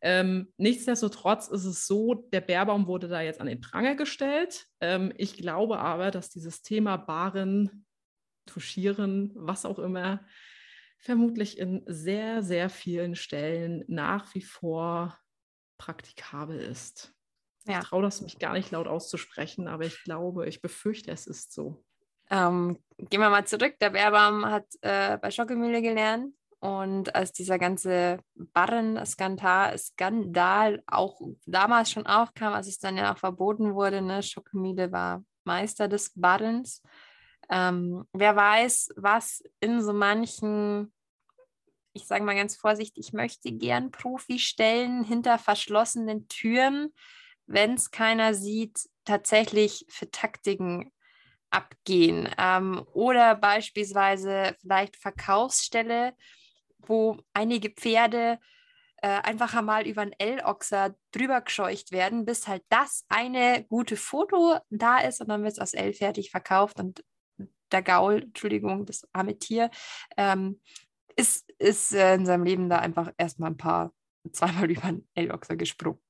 Ähm, 0.00 0.52
nichtsdestotrotz 0.56 1.48
ist 1.48 1.66
es 1.66 1.86
so, 1.86 2.14
der 2.32 2.40
Bärbaum 2.40 2.86
wurde 2.86 3.06
da 3.06 3.20
jetzt 3.20 3.40
an 3.40 3.46
den 3.46 3.60
Pranger 3.60 3.94
gestellt. 3.94 4.66
Ähm, 4.80 5.12
ich 5.16 5.36
glaube 5.36 5.78
aber, 5.78 6.10
dass 6.10 6.30
dieses 6.30 6.62
Thema 6.62 6.96
Barren, 6.96 7.84
Tuschieren, 8.46 9.30
was 9.34 9.64
auch 9.64 9.78
immer, 9.78 10.24
vermutlich 11.02 11.58
in 11.58 11.82
sehr, 11.86 12.42
sehr 12.42 12.70
vielen 12.70 13.16
Stellen 13.16 13.84
nach 13.88 14.34
wie 14.34 14.42
vor 14.42 15.18
praktikabel 15.76 16.58
ist. 16.58 17.12
Ja. 17.66 17.80
Ich 17.80 17.88
traue 17.88 18.02
das 18.02 18.22
mich 18.22 18.38
gar 18.38 18.54
nicht 18.54 18.70
laut 18.70 18.86
auszusprechen, 18.86 19.68
aber 19.68 19.84
ich 19.84 20.02
glaube, 20.04 20.48
ich 20.48 20.62
befürchte, 20.62 21.10
es 21.10 21.26
ist 21.26 21.52
so. 21.52 21.84
Ähm, 22.30 22.78
gehen 22.98 23.20
wir 23.20 23.30
mal 23.30 23.46
zurück. 23.46 23.74
Der 23.80 23.90
Bärbaum 23.90 24.46
hat 24.46 24.66
äh, 24.80 25.18
bei 25.18 25.30
Schockemühle 25.30 25.82
gelernt 25.82 26.34
und 26.60 27.14
als 27.14 27.32
dieser 27.32 27.58
ganze 27.58 28.20
Barren-Skandal 28.34 29.76
Skandal 29.76 30.82
auch 30.86 31.20
damals 31.46 31.90
schon 31.90 32.06
aufkam, 32.06 32.52
als 32.52 32.68
es 32.68 32.78
dann 32.78 32.96
ja 32.96 33.12
auch 33.12 33.18
verboten 33.18 33.74
wurde, 33.74 34.00
ne, 34.02 34.22
Schockemühle 34.22 34.92
war 34.92 35.24
Meister 35.44 35.88
des 35.88 36.12
Barrens. 36.14 36.80
Ähm, 37.52 38.06
wer 38.12 38.34
weiß, 38.34 38.94
was 38.96 39.44
in 39.60 39.82
so 39.82 39.92
manchen 39.92 40.92
ich 41.94 42.06
sage 42.06 42.24
mal 42.24 42.34
ganz 42.34 42.56
vorsichtig, 42.56 43.06
ich 43.08 43.12
möchte 43.12 43.52
gern 43.52 43.90
Profi 43.90 44.38
stellen 44.38 45.04
hinter 45.04 45.38
verschlossenen 45.38 46.28
Türen, 46.28 46.92
wenn 47.46 47.74
es 47.74 47.90
keiner 47.90 48.34
sieht, 48.34 48.88
tatsächlich 49.04 49.84
für 49.88 50.10
Taktiken 50.10 50.90
abgehen. 51.50 52.28
Ähm, 52.38 52.84
oder 52.94 53.34
beispielsweise 53.34 54.56
vielleicht 54.60 54.96
Verkaufsstelle, 54.96 56.14
wo 56.78 57.18
einige 57.34 57.68
Pferde 57.68 58.38
äh, 59.02 59.08
einfach 59.08 59.54
einmal 59.54 59.86
über 59.86 60.02
einen 60.02 60.14
L-Ochser 60.18 60.94
drüber 61.10 61.42
gescheucht 61.42 61.92
werden, 61.92 62.24
bis 62.24 62.48
halt 62.48 62.62
das 62.70 63.04
eine 63.08 63.64
gute 63.64 63.96
Foto 63.96 64.58
da 64.70 64.98
ist 64.98 65.20
und 65.20 65.28
dann 65.28 65.42
wird 65.42 65.52
es 65.52 65.58
aus 65.58 65.74
L 65.74 65.92
fertig 65.92 66.30
verkauft 66.30 66.80
und 66.80 67.04
der 67.72 67.82
Gaul, 67.82 68.22
Entschuldigung, 68.22 68.86
das 68.86 69.08
arme 69.12 69.38
Tier, 69.38 69.70
ähm, 70.16 70.60
ist, 71.16 71.50
ist 71.58 71.94
äh, 71.94 72.14
in 72.14 72.26
seinem 72.26 72.44
Leben 72.44 72.68
da 72.68 72.78
einfach 72.78 73.12
erstmal 73.16 73.50
ein 73.50 73.56
paar, 73.56 73.92
zweimal 74.32 74.70
über 74.70 74.84
einen 74.84 75.08
L-Ochser 75.14 75.56
gesprungen. 75.56 76.00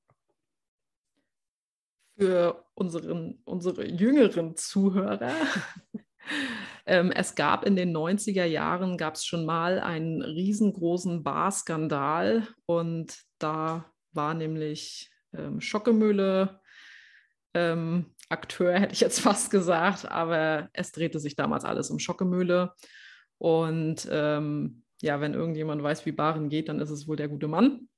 Für 2.17 2.63
unseren, 2.75 3.41
unsere 3.43 3.87
jüngeren 3.87 4.55
Zuhörer. 4.55 5.33
ähm, 6.85 7.11
es 7.11 7.33
gab 7.33 7.65
in 7.65 7.75
den 7.75 7.95
90er 7.95 8.45
Jahren, 8.45 8.97
gab 8.97 9.15
es 9.15 9.25
schon 9.25 9.45
mal 9.45 9.79
einen 9.79 10.21
riesengroßen 10.21 11.23
Barskandal 11.23 12.47
und 12.67 13.17
da 13.39 13.91
war 14.11 14.35
nämlich 14.35 15.11
ähm, 15.33 15.59
Schockemühle 15.59 16.61
ähm, 17.55 18.12
Akteur, 18.29 18.79
hätte 18.79 18.93
ich 18.93 19.01
jetzt 19.01 19.19
fast 19.21 19.51
gesagt, 19.51 20.09
aber 20.09 20.69
es 20.73 20.91
drehte 20.91 21.19
sich 21.19 21.35
damals 21.35 21.65
alles 21.65 21.89
um 21.89 21.99
Schockemühle. 21.99 22.73
Und 23.37 24.07
ähm, 24.09 24.83
ja, 25.01 25.19
wenn 25.19 25.33
irgendjemand 25.33 25.83
weiß, 25.83 26.05
wie 26.05 26.11
Baren 26.11 26.49
geht, 26.49 26.69
dann 26.69 26.79
ist 26.79 26.89
es 26.89 27.07
wohl 27.07 27.17
der 27.17 27.27
gute 27.27 27.47
Mann. 27.47 27.89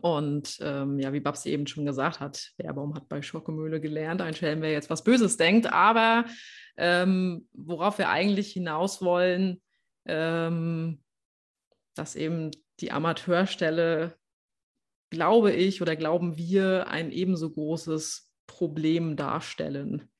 Und 0.00 0.58
ähm, 0.60 0.98
ja, 0.98 1.12
wie 1.12 1.20
Babsi 1.20 1.50
eben 1.50 1.66
schon 1.66 1.84
gesagt 1.84 2.20
hat, 2.20 2.52
Baerbaum 2.56 2.94
hat 2.94 3.08
bei 3.08 3.22
Schockemühle 3.22 3.80
gelernt, 3.80 4.22
ein 4.22 4.34
Schelm, 4.34 4.62
wer 4.62 4.72
jetzt 4.72 4.90
was 4.90 5.04
Böses 5.04 5.36
denkt. 5.36 5.72
Aber 5.72 6.24
ähm, 6.76 7.46
worauf 7.52 7.98
wir 7.98 8.08
eigentlich 8.08 8.52
hinaus 8.52 9.02
wollen, 9.02 9.60
ähm, 10.06 11.02
dass 11.94 12.16
eben 12.16 12.50
die 12.80 12.92
Amateurstelle, 12.92 14.16
glaube 15.10 15.52
ich 15.52 15.80
oder 15.80 15.96
glauben 15.96 16.36
wir, 16.36 16.88
ein 16.88 17.12
ebenso 17.12 17.50
großes 17.50 18.32
Problem 18.46 19.16
darstellen. 19.16 20.10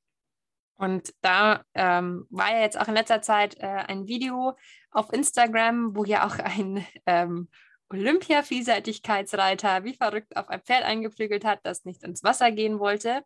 Und 0.77 1.15
da 1.21 1.63
ähm, 1.75 2.27
war 2.31 2.51
ja 2.53 2.61
jetzt 2.61 2.79
auch 2.79 2.89
in 2.89 2.95
letzter 2.95 3.23
Zeit 3.23 3.57
äh, 3.59 3.67
ein 3.67 4.07
Video 4.07 4.57
auf 4.91 5.13
Instagram, 5.13 5.97
wo 5.97 6.05
ja 6.05 6.27
auch 6.27 6.39
ein 6.39 6.85
ähm, 7.07 7.49
Olympia-Vielseitigkeitsreiter 7.91 9.85
wie 9.85 9.95
verrückt 9.95 10.37
auf 10.37 10.49
ein 10.49 10.63
Pferd 10.63 10.85
eingeflügelt 10.85 11.45
hat, 11.45 11.61
das 11.63 11.85
nicht 11.85 12.03
ins 12.03 12.25
Wasser 12.25 12.51
gehen 12.51 12.81
wollte. 12.81 13.23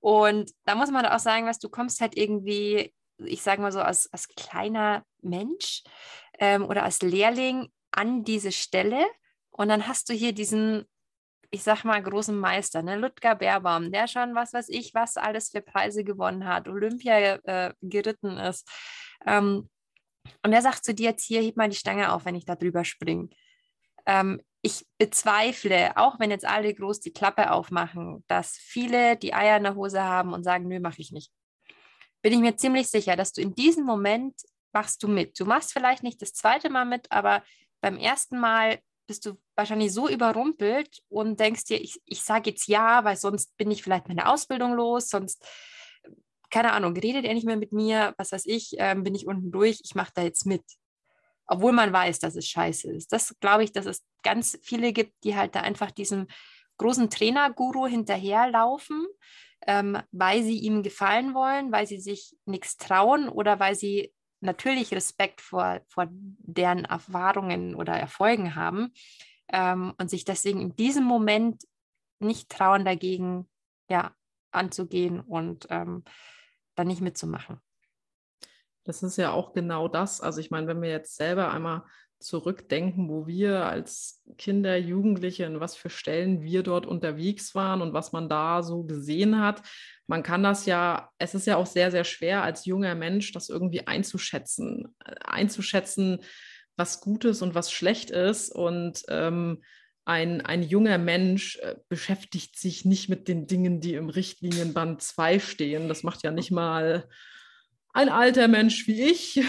Und 0.00 0.50
da 0.66 0.74
muss 0.74 0.90
man 0.90 1.06
auch 1.06 1.18
sagen, 1.18 1.46
was 1.46 1.58
du 1.58 1.70
kommst 1.70 2.00
halt 2.02 2.16
irgendwie, 2.16 2.92
ich 3.18 3.42
sage 3.42 3.62
mal 3.62 3.72
so, 3.72 3.80
als, 3.80 4.12
als 4.12 4.28
kleiner 4.28 5.04
Mensch 5.22 5.82
ähm, 6.38 6.66
oder 6.66 6.82
als 6.82 7.00
Lehrling 7.00 7.68
an 7.90 8.24
diese 8.24 8.52
Stelle. 8.52 9.06
Und 9.50 9.68
dann 9.68 9.86
hast 9.86 10.10
du 10.10 10.12
hier 10.12 10.32
diesen 10.32 10.84
ich 11.54 11.62
sag 11.62 11.84
mal, 11.84 12.02
großen 12.02 12.36
Meister, 12.36 12.82
ne? 12.82 12.96
Ludger 12.96 13.36
Bärbaum, 13.36 13.92
der 13.92 14.08
schon 14.08 14.34
was 14.34 14.52
weiß 14.52 14.68
ich, 14.70 14.92
was 14.92 15.16
alles 15.16 15.50
für 15.50 15.62
Preise 15.62 16.02
gewonnen 16.02 16.46
hat, 16.48 16.66
Olympia 16.66 17.36
äh, 17.44 17.72
geritten 17.80 18.38
ist. 18.38 18.68
Ähm, 19.24 19.70
und 20.42 20.52
er 20.52 20.62
sagt 20.62 20.84
zu 20.84 20.92
dir 20.94 21.10
jetzt 21.10 21.24
hier, 21.24 21.42
heb 21.42 21.56
mal 21.56 21.68
die 21.68 21.76
Stange 21.76 22.12
auf, 22.12 22.24
wenn 22.24 22.34
ich 22.34 22.44
da 22.44 22.56
drüber 22.56 22.84
springe. 22.84 23.28
Ähm, 24.04 24.40
ich 24.62 24.84
bezweifle, 24.98 25.96
auch 25.96 26.18
wenn 26.18 26.32
jetzt 26.32 26.44
alle 26.44 26.74
groß 26.74 26.98
die 26.98 27.12
Klappe 27.12 27.52
aufmachen, 27.52 28.24
dass 28.26 28.56
viele 28.56 29.16
die 29.16 29.32
Eier 29.32 29.58
in 29.58 29.62
der 29.62 29.76
Hose 29.76 30.02
haben 30.02 30.32
und 30.32 30.42
sagen, 30.42 30.66
nö, 30.66 30.80
mache 30.80 31.02
ich 31.02 31.12
nicht. 31.12 31.30
Bin 32.20 32.32
ich 32.32 32.40
mir 32.40 32.56
ziemlich 32.56 32.88
sicher, 32.88 33.14
dass 33.14 33.32
du 33.32 33.42
in 33.42 33.54
diesem 33.54 33.84
Moment 33.84 34.34
machst 34.72 35.04
du 35.04 35.08
mit. 35.08 35.38
Du 35.38 35.44
machst 35.44 35.72
vielleicht 35.72 36.02
nicht 36.02 36.20
das 36.20 36.32
zweite 36.32 36.68
Mal 36.68 36.84
mit, 36.84 37.12
aber 37.12 37.44
beim 37.80 37.96
ersten 37.96 38.40
Mal 38.40 38.80
bist 39.06 39.26
du 39.26 39.38
wahrscheinlich 39.56 39.92
so 39.92 40.08
überrumpelt 40.08 41.02
und 41.08 41.38
denkst 41.40 41.64
dir, 41.64 41.80
ich, 41.80 42.00
ich 42.06 42.22
sage 42.22 42.50
jetzt 42.50 42.68
ja, 42.68 43.04
weil 43.04 43.16
sonst 43.16 43.56
bin 43.56 43.70
ich 43.70 43.82
vielleicht 43.82 44.08
meine 44.08 44.28
Ausbildung 44.28 44.74
los, 44.74 45.08
sonst, 45.08 45.44
keine 46.50 46.72
Ahnung, 46.72 46.96
redet 46.96 47.24
er 47.24 47.34
nicht 47.34 47.46
mehr 47.46 47.56
mit 47.56 47.72
mir, 47.72 48.14
was 48.16 48.32
weiß 48.32 48.46
ich, 48.46 48.74
ähm, 48.78 49.02
bin 49.02 49.14
ich 49.14 49.26
unten 49.26 49.50
durch, 49.50 49.80
ich 49.84 49.94
mache 49.94 50.12
da 50.14 50.22
jetzt 50.22 50.46
mit. 50.46 50.62
Obwohl 51.46 51.72
man 51.72 51.92
weiß, 51.92 52.20
dass 52.20 52.36
es 52.36 52.46
scheiße 52.48 52.90
ist. 52.90 53.12
Das 53.12 53.34
glaube 53.40 53.64
ich, 53.64 53.72
dass 53.72 53.86
es 53.86 54.02
ganz 54.22 54.58
viele 54.62 54.92
gibt, 54.92 55.12
die 55.24 55.36
halt 55.36 55.54
da 55.54 55.60
einfach 55.60 55.90
diesem 55.90 56.26
großen 56.78 57.10
Trainerguru 57.10 57.86
hinterherlaufen, 57.86 59.06
ähm, 59.66 59.98
weil 60.10 60.42
sie 60.42 60.58
ihm 60.58 60.82
gefallen 60.82 61.34
wollen, 61.34 61.72
weil 61.72 61.86
sie 61.86 62.00
sich 62.00 62.34
nichts 62.46 62.76
trauen 62.76 63.28
oder 63.28 63.60
weil 63.60 63.74
sie 63.74 64.12
natürlich 64.44 64.92
Respekt 64.92 65.40
vor, 65.40 65.80
vor 65.88 66.06
deren 66.10 66.84
Erfahrungen 66.84 67.74
oder 67.74 67.94
Erfolgen 67.94 68.54
haben 68.54 68.92
ähm, 69.48 69.94
und 69.98 70.10
sich 70.10 70.24
deswegen 70.24 70.60
in 70.60 70.76
diesem 70.76 71.04
Moment 71.04 71.64
nicht 72.20 72.50
trauen, 72.50 72.84
dagegen 72.84 73.48
ja, 73.88 74.14
anzugehen 74.50 75.20
und 75.20 75.66
ähm, 75.70 76.04
dann 76.74 76.86
nicht 76.86 77.00
mitzumachen. 77.00 77.60
Das 78.84 79.02
ist 79.02 79.16
ja 79.16 79.32
auch 79.32 79.54
genau 79.54 79.88
das. 79.88 80.20
Also 80.20 80.40
ich 80.40 80.50
meine, 80.50 80.66
wenn 80.66 80.82
wir 80.82 80.90
jetzt 80.90 81.16
selber 81.16 81.50
einmal 81.50 81.84
zurückdenken, 82.18 83.08
wo 83.08 83.26
wir 83.26 83.66
als 83.66 84.22
Kinder, 84.38 84.76
Jugendliche, 84.76 85.44
in 85.44 85.60
was 85.60 85.76
für 85.76 85.90
Stellen 85.90 86.42
wir 86.42 86.62
dort 86.62 86.86
unterwegs 86.86 87.54
waren 87.54 87.82
und 87.82 87.92
was 87.92 88.12
man 88.12 88.28
da 88.28 88.62
so 88.62 88.84
gesehen 88.84 89.40
hat. 89.40 89.62
Man 90.06 90.22
kann 90.22 90.42
das 90.42 90.66
ja, 90.66 91.10
es 91.18 91.34
ist 91.34 91.46
ja 91.46 91.56
auch 91.56 91.66
sehr, 91.66 91.90
sehr 91.90 92.04
schwer 92.04 92.42
als 92.42 92.64
junger 92.64 92.94
Mensch, 92.94 93.32
das 93.32 93.48
irgendwie 93.48 93.86
einzuschätzen, 93.86 94.94
äh, 95.04 95.14
einzuschätzen, 95.24 96.20
was 96.76 97.00
gut 97.00 97.24
ist 97.24 97.42
und 97.42 97.54
was 97.54 97.70
schlecht 97.70 98.10
ist. 98.10 98.50
Und 98.50 99.02
ähm, 99.08 99.62
ein, 100.04 100.40
ein 100.42 100.62
junger 100.62 100.98
Mensch 100.98 101.56
äh, 101.58 101.76
beschäftigt 101.88 102.58
sich 102.58 102.84
nicht 102.84 103.08
mit 103.08 103.28
den 103.28 103.46
Dingen, 103.46 103.80
die 103.80 103.94
im 103.94 104.08
Richtlinienband 104.08 105.02
2 105.02 105.38
stehen. 105.38 105.88
Das 105.88 106.02
macht 106.02 106.22
ja 106.22 106.30
nicht 106.30 106.50
mal 106.50 107.08
ein 107.92 108.08
alter 108.08 108.48
Mensch 108.48 108.86
wie 108.86 109.02
ich. 109.02 109.40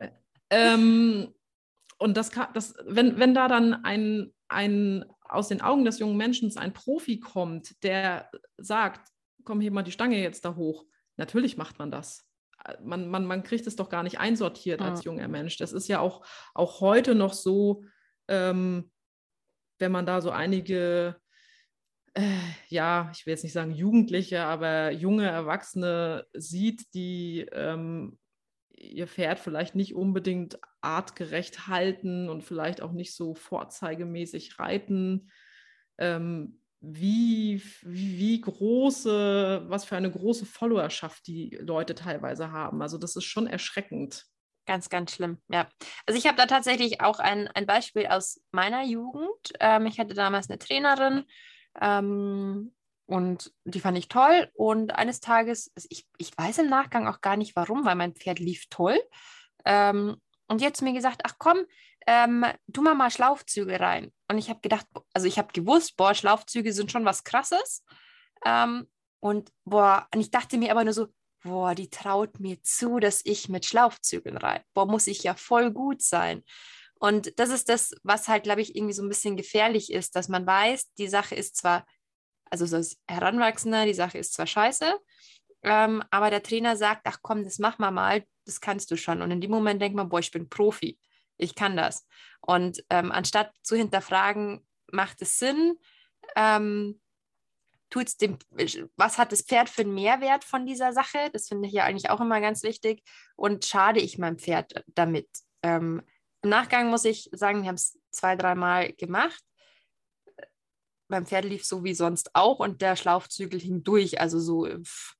ähm, 0.50 1.32
und 1.98 2.16
das, 2.16 2.30
kann, 2.30 2.48
das 2.54 2.74
wenn, 2.86 3.18
wenn 3.18 3.34
da 3.34 3.48
dann 3.48 3.84
ein, 3.84 4.32
ein 4.48 5.04
aus 5.20 5.48
den 5.48 5.60
Augen 5.60 5.84
des 5.84 5.98
jungen 5.98 6.16
Menschen 6.16 6.56
ein 6.56 6.72
Profi 6.72 7.20
kommt, 7.20 7.82
der 7.82 8.30
sagt, 8.56 9.10
komm, 9.44 9.60
hier 9.60 9.72
mal 9.72 9.82
die 9.82 9.92
Stange 9.92 10.20
jetzt 10.20 10.44
da 10.44 10.54
hoch, 10.56 10.84
natürlich 11.16 11.56
macht 11.56 11.78
man 11.78 11.90
das. 11.90 12.26
Man, 12.82 13.08
man, 13.08 13.24
man 13.24 13.42
kriegt 13.42 13.66
es 13.66 13.76
doch 13.76 13.88
gar 13.88 14.02
nicht 14.02 14.18
einsortiert 14.18 14.80
als 14.80 15.04
junger 15.04 15.28
Mensch. 15.28 15.56
Das 15.58 15.72
ist 15.72 15.88
ja 15.88 16.00
auch, 16.00 16.26
auch 16.54 16.80
heute 16.80 17.14
noch 17.14 17.32
so, 17.32 17.84
ähm, 18.26 18.90
wenn 19.78 19.92
man 19.92 20.06
da 20.06 20.20
so 20.20 20.30
einige, 20.30 21.16
äh, 22.14 22.38
ja, 22.68 23.10
ich 23.14 23.24
will 23.24 23.32
jetzt 23.32 23.44
nicht 23.44 23.52
sagen 23.52 23.72
Jugendliche, 23.72 24.44
aber 24.44 24.90
junge 24.90 25.26
Erwachsene 25.26 26.26
sieht, 26.34 26.92
die 26.94 27.46
ähm, 27.52 28.18
ihr 28.72 29.06
Pferd 29.06 29.38
vielleicht 29.38 29.74
nicht 29.74 29.94
unbedingt 29.94 30.58
artgerecht 30.80 31.66
halten 31.66 32.28
und 32.28 32.44
vielleicht 32.44 32.80
auch 32.80 32.92
nicht 32.92 33.14
so 33.14 33.34
vorzeigemäßig 33.34 34.58
reiten, 34.58 35.30
ähm, 35.98 36.60
wie, 36.80 37.62
wie, 37.82 38.40
große, 38.40 39.64
was 39.66 39.84
für 39.84 39.96
eine 39.96 40.10
große 40.10 40.46
Followerschaft 40.46 41.26
die 41.26 41.58
Leute 41.60 41.94
teilweise 41.94 42.52
haben. 42.52 42.82
Also 42.82 42.98
das 42.98 43.16
ist 43.16 43.24
schon 43.24 43.48
erschreckend. 43.48 44.24
Ganz, 44.64 44.88
ganz 44.88 45.12
schlimm, 45.12 45.38
ja. 45.48 45.68
Also 46.06 46.18
ich 46.18 46.26
habe 46.26 46.36
da 46.36 46.46
tatsächlich 46.46 47.00
auch 47.00 47.18
ein, 47.18 47.48
ein 47.48 47.66
Beispiel 47.66 48.06
aus 48.06 48.40
meiner 48.52 48.84
Jugend. 48.84 49.52
Ähm, 49.60 49.86
ich 49.86 49.98
hatte 49.98 50.14
damals 50.14 50.50
eine 50.50 50.58
Trainerin 50.58 51.24
ähm, 51.80 52.74
und 53.06 53.52
die 53.64 53.80
fand 53.80 53.98
ich 53.98 54.08
toll. 54.08 54.50
Und 54.54 54.94
eines 54.94 55.20
Tages, 55.20 55.72
also 55.74 55.88
ich, 55.90 56.06
ich 56.18 56.36
weiß 56.36 56.58
im 56.58 56.68
Nachgang 56.68 57.08
auch 57.08 57.22
gar 57.22 57.36
nicht 57.36 57.56
warum, 57.56 57.84
weil 57.86 57.96
mein 57.96 58.14
Pferd 58.14 58.38
lief 58.38 58.66
toll. 58.68 59.00
Ähm, 59.64 60.20
und 60.48 60.60
jetzt 60.60 60.82
mir 60.82 60.92
gesagt, 60.92 61.22
ach 61.24 61.36
komm, 61.38 61.64
ähm, 62.06 62.44
tu 62.72 62.82
mal 62.82 62.94
mal 62.94 63.10
Schlaufzüge 63.10 63.78
rein. 63.80 64.12
Und 64.28 64.38
ich 64.38 64.48
habe 64.48 64.60
gedacht, 64.60 64.86
also 65.12 65.26
ich 65.26 65.38
habe 65.38 65.52
gewusst, 65.52 65.96
boah, 65.96 66.14
Schlaufzüge 66.14 66.72
sind 66.72 66.90
schon 66.90 67.04
was 67.04 67.22
Krasses. 67.22 67.84
Ähm, 68.44 68.88
und 69.20 69.52
boah, 69.64 70.08
und 70.14 70.20
ich 70.20 70.30
dachte 70.30 70.56
mir 70.58 70.70
aber 70.70 70.84
nur 70.84 70.94
so, 70.94 71.08
boah, 71.42 71.74
die 71.74 71.90
traut 71.90 72.40
mir 72.40 72.62
zu, 72.62 72.98
dass 72.98 73.20
ich 73.24 73.48
mit 73.48 73.66
Schlaufzügen 73.66 74.36
reite. 74.36 74.64
Boah, 74.74 74.86
muss 74.86 75.06
ich 75.06 75.22
ja 75.22 75.34
voll 75.34 75.70
gut 75.70 76.02
sein. 76.02 76.42
Und 76.98 77.38
das 77.38 77.50
ist 77.50 77.68
das, 77.68 77.94
was 78.02 78.26
halt, 78.26 78.42
glaube 78.42 78.60
ich, 78.60 78.74
irgendwie 78.74 78.94
so 78.94 79.02
ein 79.02 79.08
bisschen 79.08 79.36
gefährlich 79.36 79.92
ist, 79.92 80.16
dass 80.16 80.28
man 80.28 80.46
weiß, 80.46 80.94
die 80.94 81.08
Sache 81.08 81.34
ist 81.34 81.56
zwar, 81.56 81.86
also 82.50 82.66
so 82.66 82.76
als 82.76 82.98
Heranwachsender, 83.06 83.84
die 83.84 83.94
Sache 83.94 84.18
ist 84.18 84.32
zwar 84.32 84.46
scheiße, 84.46 84.98
ähm, 85.62 86.02
aber 86.10 86.30
der 86.30 86.42
Trainer 86.42 86.76
sagt, 86.76 87.02
ach 87.04 87.18
komm, 87.22 87.44
das 87.44 87.58
mach 87.58 87.78
mal 87.78 87.90
mal, 87.90 88.24
das 88.48 88.60
kannst 88.60 88.90
du 88.90 88.96
schon. 88.96 89.22
Und 89.22 89.30
in 89.30 89.40
dem 89.40 89.50
Moment 89.50 89.80
denkt 89.80 89.96
man, 89.96 90.08
boah, 90.08 90.18
ich 90.18 90.30
bin 90.30 90.48
Profi 90.48 90.98
ich 91.38 91.54
kann 91.54 91.76
das. 91.76 92.06
Und 92.40 92.84
ähm, 92.90 93.10
anstatt 93.10 93.52
zu 93.62 93.76
hinterfragen, 93.76 94.66
macht 94.90 95.22
es 95.22 95.38
Sinn, 95.38 95.78
ähm, 96.36 97.00
tut's 97.90 98.16
dem, 98.18 98.38
was 98.96 99.16
hat 99.16 99.32
das 99.32 99.42
Pferd 99.42 99.70
für 99.70 99.82
einen 99.82 99.94
Mehrwert 99.94 100.44
von 100.44 100.66
dieser 100.66 100.92
Sache? 100.92 101.30
Das 101.32 101.48
finde 101.48 101.68
ich 101.68 101.74
ja 101.74 101.84
eigentlich 101.84 102.10
auch 102.10 102.20
immer 102.20 102.40
ganz 102.40 102.62
wichtig. 102.62 103.02
Und 103.36 103.64
schade 103.64 104.00
ich 104.00 104.18
meinem 104.18 104.38
Pferd 104.38 104.84
damit? 104.88 105.28
Ähm, 105.62 106.02
Im 106.42 106.50
Nachgang 106.50 106.90
muss 106.90 107.04
ich 107.04 107.30
sagen, 107.32 107.62
wir 107.62 107.68
haben 107.68 107.76
es 107.76 107.98
zwei, 108.10 108.36
dreimal 108.36 108.92
gemacht. 108.92 109.42
Beim 111.08 111.24
Pferd 111.24 111.46
lief 111.46 111.64
so 111.64 111.84
wie 111.84 111.94
sonst 111.94 112.34
auch 112.34 112.58
und 112.58 112.82
der 112.82 112.94
Schlaufzügel 112.94 113.58
hing 113.58 113.82
durch. 113.82 114.20
Also 114.20 114.38
so 114.38 114.66
pff, 114.66 115.14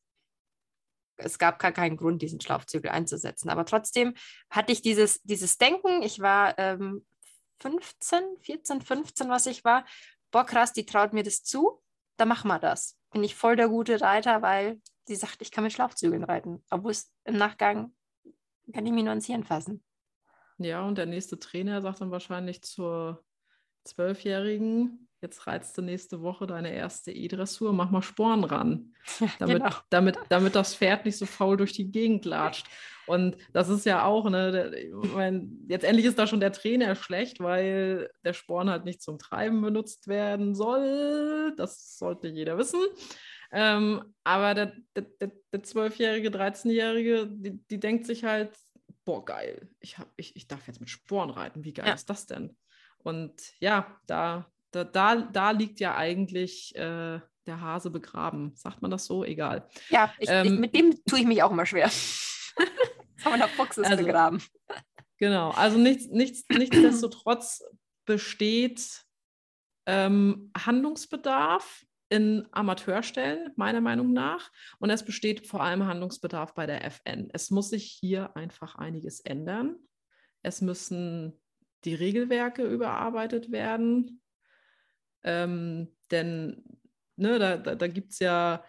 es 1.18 1.38
gab 1.38 1.58
gar 1.58 1.72
keinen 1.72 1.96
Grund, 1.96 2.22
diesen 2.22 2.40
Schlaufzügel 2.40 2.90
einzusetzen. 2.90 3.50
Aber 3.50 3.64
trotzdem 3.64 4.14
hatte 4.50 4.72
ich 4.72 4.82
dieses, 4.82 5.20
dieses 5.22 5.58
Denken, 5.58 6.02
ich 6.02 6.20
war 6.20 6.58
ähm, 6.58 7.04
15, 7.60 8.22
14, 8.40 8.80
15, 8.80 9.28
was 9.28 9.46
ich 9.46 9.64
war. 9.64 9.84
Boah, 10.30 10.46
krass, 10.46 10.72
die 10.72 10.87
traut 10.87 11.12
mir 11.12 11.22
das 11.22 11.42
zu, 11.42 11.82
da 12.16 12.25
machen 12.25 12.48
wir 12.48 12.58
das. 12.58 12.96
Bin 13.10 13.25
ich 13.25 13.34
voll 13.34 13.56
der 13.56 13.68
gute 13.68 14.00
Reiter, 14.00 14.42
weil 14.42 14.80
sie 15.06 15.16
sagt, 15.16 15.42
ich 15.42 15.50
kann 15.50 15.64
mit 15.64 15.72
Schlaufzügeln 15.72 16.25
reiten. 16.25 16.62
Obwohl 16.70 16.92
es 16.92 17.12
im 17.25 17.37
Nachgang 17.37 17.94
kann 18.72 18.87
ich 18.87 18.92
mich 18.92 19.04
nur 19.04 19.14
ins 19.14 19.26
Hirn 19.26 19.44
fassen. 19.44 19.82
Ja, 20.58 20.82
und 20.82 20.98
der 20.98 21.06
nächste 21.06 21.38
Trainer 21.38 21.80
sagt 21.82 22.00
dann 22.00 22.10
wahrscheinlich 22.10 22.62
zur 22.62 23.25
Zwölfjährigen, 23.84 25.07
jetzt 25.20 25.46
reizt 25.46 25.76
du 25.76 25.82
nächste 25.82 26.22
Woche 26.22 26.46
deine 26.46 26.72
erste 26.72 27.12
E-Dressur, 27.12 27.72
mach 27.72 27.90
mal 27.90 28.02
Sporen 28.02 28.44
ran, 28.44 28.94
damit, 29.38 29.62
genau. 29.62 29.75
damit, 29.90 30.18
damit 30.28 30.54
das 30.54 30.75
Pferd 30.75 31.04
nicht 31.04 31.16
so 31.16 31.26
faul 31.26 31.56
durch 31.56 31.72
die 31.72 31.90
Gegend 31.90 32.25
latscht. 32.25 32.66
Und 33.06 33.38
das 33.52 33.70
ist 33.70 33.87
ja 33.87 34.04
auch, 34.04 34.28
ne, 34.28 34.90
mein, 35.14 35.64
jetzt 35.66 35.84
endlich 35.84 36.04
ist 36.04 36.18
da 36.18 36.26
schon 36.26 36.40
der 36.40 36.52
Trainer 36.52 36.94
schlecht, 36.94 37.40
weil 37.40 38.10
der 38.22 38.34
Sporn 38.34 38.68
halt 38.68 38.84
nicht 38.84 39.00
zum 39.00 39.18
Treiben 39.18 39.62
benutzt 39.62 40.08
werden 40.08 40.54
soll. 40.54 41.54
Das 41.56 41.96
sollte 41.96 42.28
jeder 42.28 42.58
wissen. 42.58 42.80
Ähm, 43.50 44.14
aber 44.25 44.54
der, 44.54 44.72
der, 44.94 45.02
der, 45.20 45.32
der 45.52 45.62
12-Jährige, 45.62 46.28
13-Jährige, 46.28 47.26
die, 47.30 47.58
die 47.66 47.80
denkt 47.80 48.04
sich 48.04 48.25
halt, 48.25 48.54
boah, 49.06 49.25
geil, 49.25 49.70
ich, 49.80 49.98
hab, 49.98 50.08
ich, 50.16 50.37
ich 50.37 50.46
darf 50.46 50.66
jetzt 50.66 50.80
mit 50.80 50.90
Sporen 50.90 51.30
reiten, 51.30 51.64
wie 51.64 51.72
geil 51.72 51.87
ja. 51.87 51.94
ist 51.94 52.10
das 52.10 52.26
denn? 52.26 52.56
Und 52.98 53.40
ja, 53.58 53.98
da 54.06 54.52
da, 54.70 54.84
da, 54.84 55.16
da 55.16 55.50
liegt 55.50 55.80
ja 55.80 55.96
eigentlich 55.96 56.75
äh, 56.76 57.20
der 57.46 57.60
Hase 57.60 57.90
begraben. 57.90 58.52
Sagt 58.54 58.82
man 58.82 58.90
das 58.90 59.06
so? 59.06 59.25
Egal. 59.25 59.68
Ja, 59.88 60.12
ich, 60.19 60.28
ähm, 60.30 60.47
ich, 60.47 60.52
mit 60.52 60.75
dem 60.75 61.04
tue 61.04 61.21
ich 61.21 61.26
mich 61.26 61.43
auch 61.43 61.50
immer 61.50 61.66
schwer. 61.66 61.90
Aber 63.25 63.36
der 63.36 63.49
Fuchs 63.49 63.78
ist 63.78 63.90
also, 63.90 64.04
begraben. 64.04 64.43
Genau, 65.19 65.50
also 65.50 65.78
nichts, 65.78 66.06
nichts, 66.08 66.45
nichtsdestotrotz 66.49 67.64
besteht 68.04 69.04
ähm, 69.86 70.50
Handlungsbedarf 70.56 71.84
in 72.10 72.47
Amateurstellen, 72.52 73.52
meiner 73.56 73.80
Meinung 73.80 74.12
nach. 74.12 74.50
Und 74.78 74.90
es 74.90 75.04
besteht 75.04 75.47
vor 75.47 75.62
allem 75.62 75.86
Handlungsbedarf 75.86 76.54
bei 76.54 76.66
der 76.66 76.84
FN. 76.84 77.28
Es 77.32 77.50
muss 77.50 77.71
sich 77.71 77.84
hier 77.84 78.36
einfach 78.36 78.76
einiges 78.76 79.21
ändern. 79.21 79.76
Es 80.43 80.60
müssen 80.60 81.38
die 81.84 81.95
Regelwerke 81.95 82.62
überarbeitet 82.62 83.50
werden. 83.50 84.21
Ähm, 85.25 85.89
denn 86.11 86.63
ne, 87.17 87.39
da, 87.39 87.57
da, 87.57 87.75
da 87.75 87.87
gibt 87.87 88.13
es 88.13 88.19
ja 88.19 88.65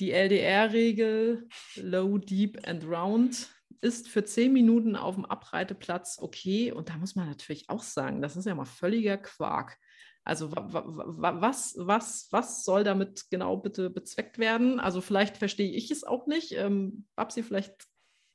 die 0.00 0.12
LDR-Regel, 0.12 1.48
Low, 1.76 2.18
Deep 2.18 2.66
and 2.66 2.84
Round, 2.84 3.48
ist 3.80 4.08
für 4.08 4.24
zehn 4.24 4.52
Minuten 4.52 4.96
auf 4.96 5.14
dem 5.14 5.24
Abreiteplatz 5.24 6.18
okay. 6.20 6.72
Und 6.72 6.88
da 6.88 6.96
muss 6.96 7.14
man 7.14 7.28
natürlich 7.28 7.68
auch 7.68 7.82
sagen, 7.82 8.22
das 8.22 8.36
ist 8.36 8.46
ja 8.46 8.54
mal 8.54 8.64
völliger 8.64 9.18
Quark. 9.18 9.76
Also 10.24 10.50
was, 10.52 11.74
was, 11.78 12.28
was 12.30 12.64
soll 12.64 12.84
damit 12.84 13.30
genau 13.30 13.56
bitte 13.56 13.88
bezweckt 13.88 14.38
werden? 14.38 14.78
Also 14.78 15.00
vielleicht 15.00 15.38
verstehe 15.38 15.72
ich 15.72 15.90
es 15.90 16.04
auch 16.04 16.26
nicht. 16.26 16.52
Ähm, 16.52 17.06
Babsi, 17.16 17.42
vielleicht 17.42 17.74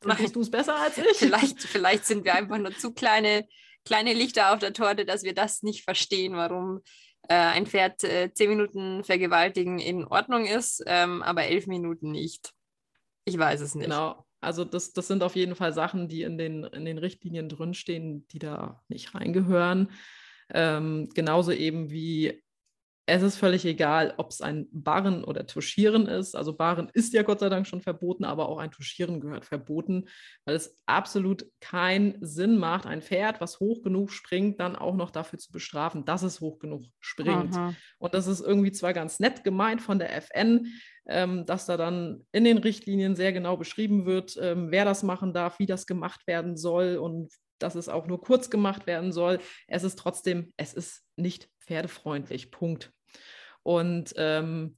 verstehst 0.02 0.36
du 0.36 0.42
es 0.42 0.50
besser 0.50 0.76
als 0.76 0.98
ich. 1.12 1.18
Vielleicht, 1.18 1.62
vielleicht 1.62 2.06
sind 2.06 2.26
wir 2.26 2.34
einfach 2.34 2.58
nur 2.58 2.76
zu 2.76 2.94
kleine, 2.94 3.48
kleine 3.86 4.14
Lichter 4.14 4.54
auf 4.54 4.60
der 4.60 4.74
Torte, 4.74 5.06
dass 5.06 5.24
wir 5.24 5.36
das 5.36 5.62
nicht 5.62 5.84
verstehen, 5.84 6.34
warum 6.34 6.82
äh, 7.30 7.36
ein 7.36 7.66
Pferd 7.66 8.04
äh, 8.04 8.32
zehn 8.34 8.50
Minuten 8.50 9.04
vergewaltigen 9.04 9.80
in 9.80 10.06
Ordnung 10.06 10.46
ist, 10.46 10.84
ähm, 10.88 11.24
aber 11.24 11.44
elf 11.44 11.68
Minuten 11.68 12.12
nicht. 12.12 12.54
Ich 13.26 13.38
weiß 13.38 13.62
es 13.62 13.76
nicht. 13.76 13.86
Genau. 13.86 14.26
Also 14.42 14.66
das, 14.66 14.92
das 14.92 15.08
sind 15.08 15.24
auf 15.24 15.36
jeden 15.38 15.56
Fall 15.56 15.74
Sachen, 15.74 16.10
die 16.10 16.24
in 16.24 16.38
den, 16.38 16.66
in 16.66 16.84
den 16.84 16.98
Richtlinien 16.98 17.48
drinstehen, 17.48 18.28
die 18.28 18.40
da 18.40 18.84
nicht 18.90 19.16
reingehören. 19.16 19.92
Ähm, 20.54 21.10
genauso 21.16 21.54
eben 21.54 21.90
wie 21.90 22.43
es 23.06 23.22
ist 23.22 23.36
völlig 23.36 23.66
egal, 23.66 24.14
ob 24.18 24.32
es 24.32 24.40
ein 24.40 24.68
Barren 24.72 25.26
oder 25.26 25.46
Tuschieren 25.46 26.08
ist. 26.08 26.36
Also 26.36 26.56
Barren 26.56 26.90
ist 26.94 27.14
ja 27.14 27.24
Gott 27.24 27.42
sei 27.42 27.50
Dank 27.50 27.68
schon 27.68 27.82
verboten, 27.82 28.24
aber 28.24 28.48
auch 28.48 28.60
ein 28.60 28.72
Tuschieren 28.72 29.20
gehört 29.20 29.44
verboten, 29.44 30.08
weil 30.46 30.56
es 30.56 30.78
absolut 30.86 31.46
keinen 31.60 32.18
Sinn 32.22 32.58
macht, 32.58 32.86
ein 32.86 33.02
Pferd, 33.02 33.42
was 33.42 33.60
hoch 33.60 33.84
genug 33.84 34.12
springt, 34.12 34.62
dann 34.62 34.78
auch 34.78 34.96
noch 34.96 35.12
dafür 35.12 35.38
zu 35.38 35.52
bestrafen, 35.52 36.06
dass 36.06 36.24
es 36.24 36.40
hoch 36.40 36.60
genug 36.60 36.86
springt. 37.02 37.54
Aha. 37.56 37.76
Und 37.98 38.14
das 38.14 38.28
ist 38.28 38.40
irgendwie 38.40 38.72
zwar 38.72 38.94
ganz 38.94 39.20
nett 39.20 39.44
gemeint 39.44 39.82
von 39.82 40.00
der 40.00 40.16
FN, 40.16 40.68
ähm, 41.06 41.46
dass 41.46 41.66
da 41.66 41.76
dann 41.76 42.26
in 42.32 42.46
den 42.46 42.58
Richtlinien 42.58 43.18
sehr 43.18 43.34
genau 43.34 43.58
beschrieben 43.58 44.06
wird, 44.06 44.38
ähm, 44.40 44.72
wer 44.72 44.86
das 44.86 45.04
machen 45.04 45.34
darf, 45.34 45.60
wie 45.60 45.66
das 45.66 45.88
gemacht 45.88 46.26
werden 46.26 46.56
soll 46.56 46.96
und 46.96 47.34
dass 47.60 47.76
es 47.76 47.90
auch 47.90 48.08
nur 48.08 48.22
kurz 48.22 48.50
gemacht 48.50 48.88
werden 48.88 49.12
soll. 49.12 49.40
Es 49.68 49.84
ist 49.84 50.00
trotzdem, 50.00 50.54
es 50.58 50.74
ist 50.74 51.04
nicht 51.18 51.50
pferdefreundlich. 51.66 52.52
Punkt. 52.52 52.92
Und 53.64 54.14
ähm, 54.18 54.78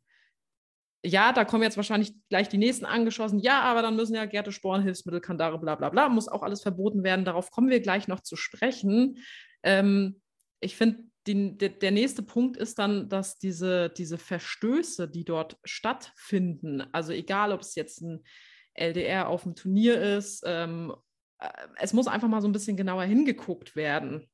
ja, 1.04 1.34
da 1.34 1.46
kommen 1.46 1.64
jetzt 1.64 1.78
wahrscheinlich 1.78 2.14
gleich 2.30 2.50
die 2.50 2.58
nächsten 2.58 2.86
angeschossen. 2.86 3.40
Ja, 3.40 3.62
aber 3.62 3.82
dann 3.82 3.96
müssen 3.96 4.16
ja 4.16 4.26
Gärte, 4.26 4.52
Sporen, 4.52 4.82
Hilfsmittel, 4.82 5.22
Kandare, 5.22 5.60
bla 5.60 5.76
bla 5.76 5.90
bla, 5.90 6.10
muss 6.10 6.28
auch 6.28 6.42
alles 6.42 6.62
verboten 6.62 7.04
werden. 7.04 7.26
Darauf 7.26 7.52
kommen 7.52 7.70
wir 7.70 7.80
gleich 7.80 8.08
noch 8.08 8.22
zu 8.22 8.36
sprechen. 8.36 9.20
Ähm, 9.64 10.22
ich 10.60 10.76
finde, 10.76 11.04
der, 11.28 11.70
der 11.70 11.92
nächste 11.92 12.24
Punkt 12.24 12.58
ist 12.58 12.80
dann, 12.80 13.10
dass 13.10 13.38
diese, 13.38 13.90
diese 13.90 14.18
Verstöße, 14.18 15.08
die 15.10 15.26
dort 15.26 15.58
stattfinden, 15.64 16.84
also 16.92 17.12
egal, 17.14 17.52
ob 17.52 17.62
es 17.62 17.76
jetzt 17.76 18.02
ein 18.02 18.24
LDR 18.74 19.30
auf 19.30 19.44
dem 19.44 19.56
Turnier 19.56 20.02
ist, 20.18 20.44
ähm, 20.46 20.94
äh, 21.40 21.50
es 21.78 21.94
muss 21.94 22.08
einfach 22.08 22.28
mal 22.28 22.42
so 22.42 22.48
ein 22.48 22.54
bisschen 22.54 22.78
genauer 22.78 23.04
hingeguckt 23.04 23.76
werden. 23.76 24.30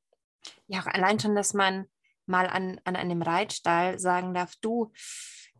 Ja, 0.66 0.80
allein 0.84 1.20
schon, 1.20 1.34
dass 1.34 1.54
man 1.54 1.86
mal 2.32 2.48
an, 2.48 2.80
an 2.84 2.96
einem 2.96 3.22
Reitstall 3.22 4.00
sagen 4.00 4.34
darf, 4.34 4.56
du, 4.60 4.90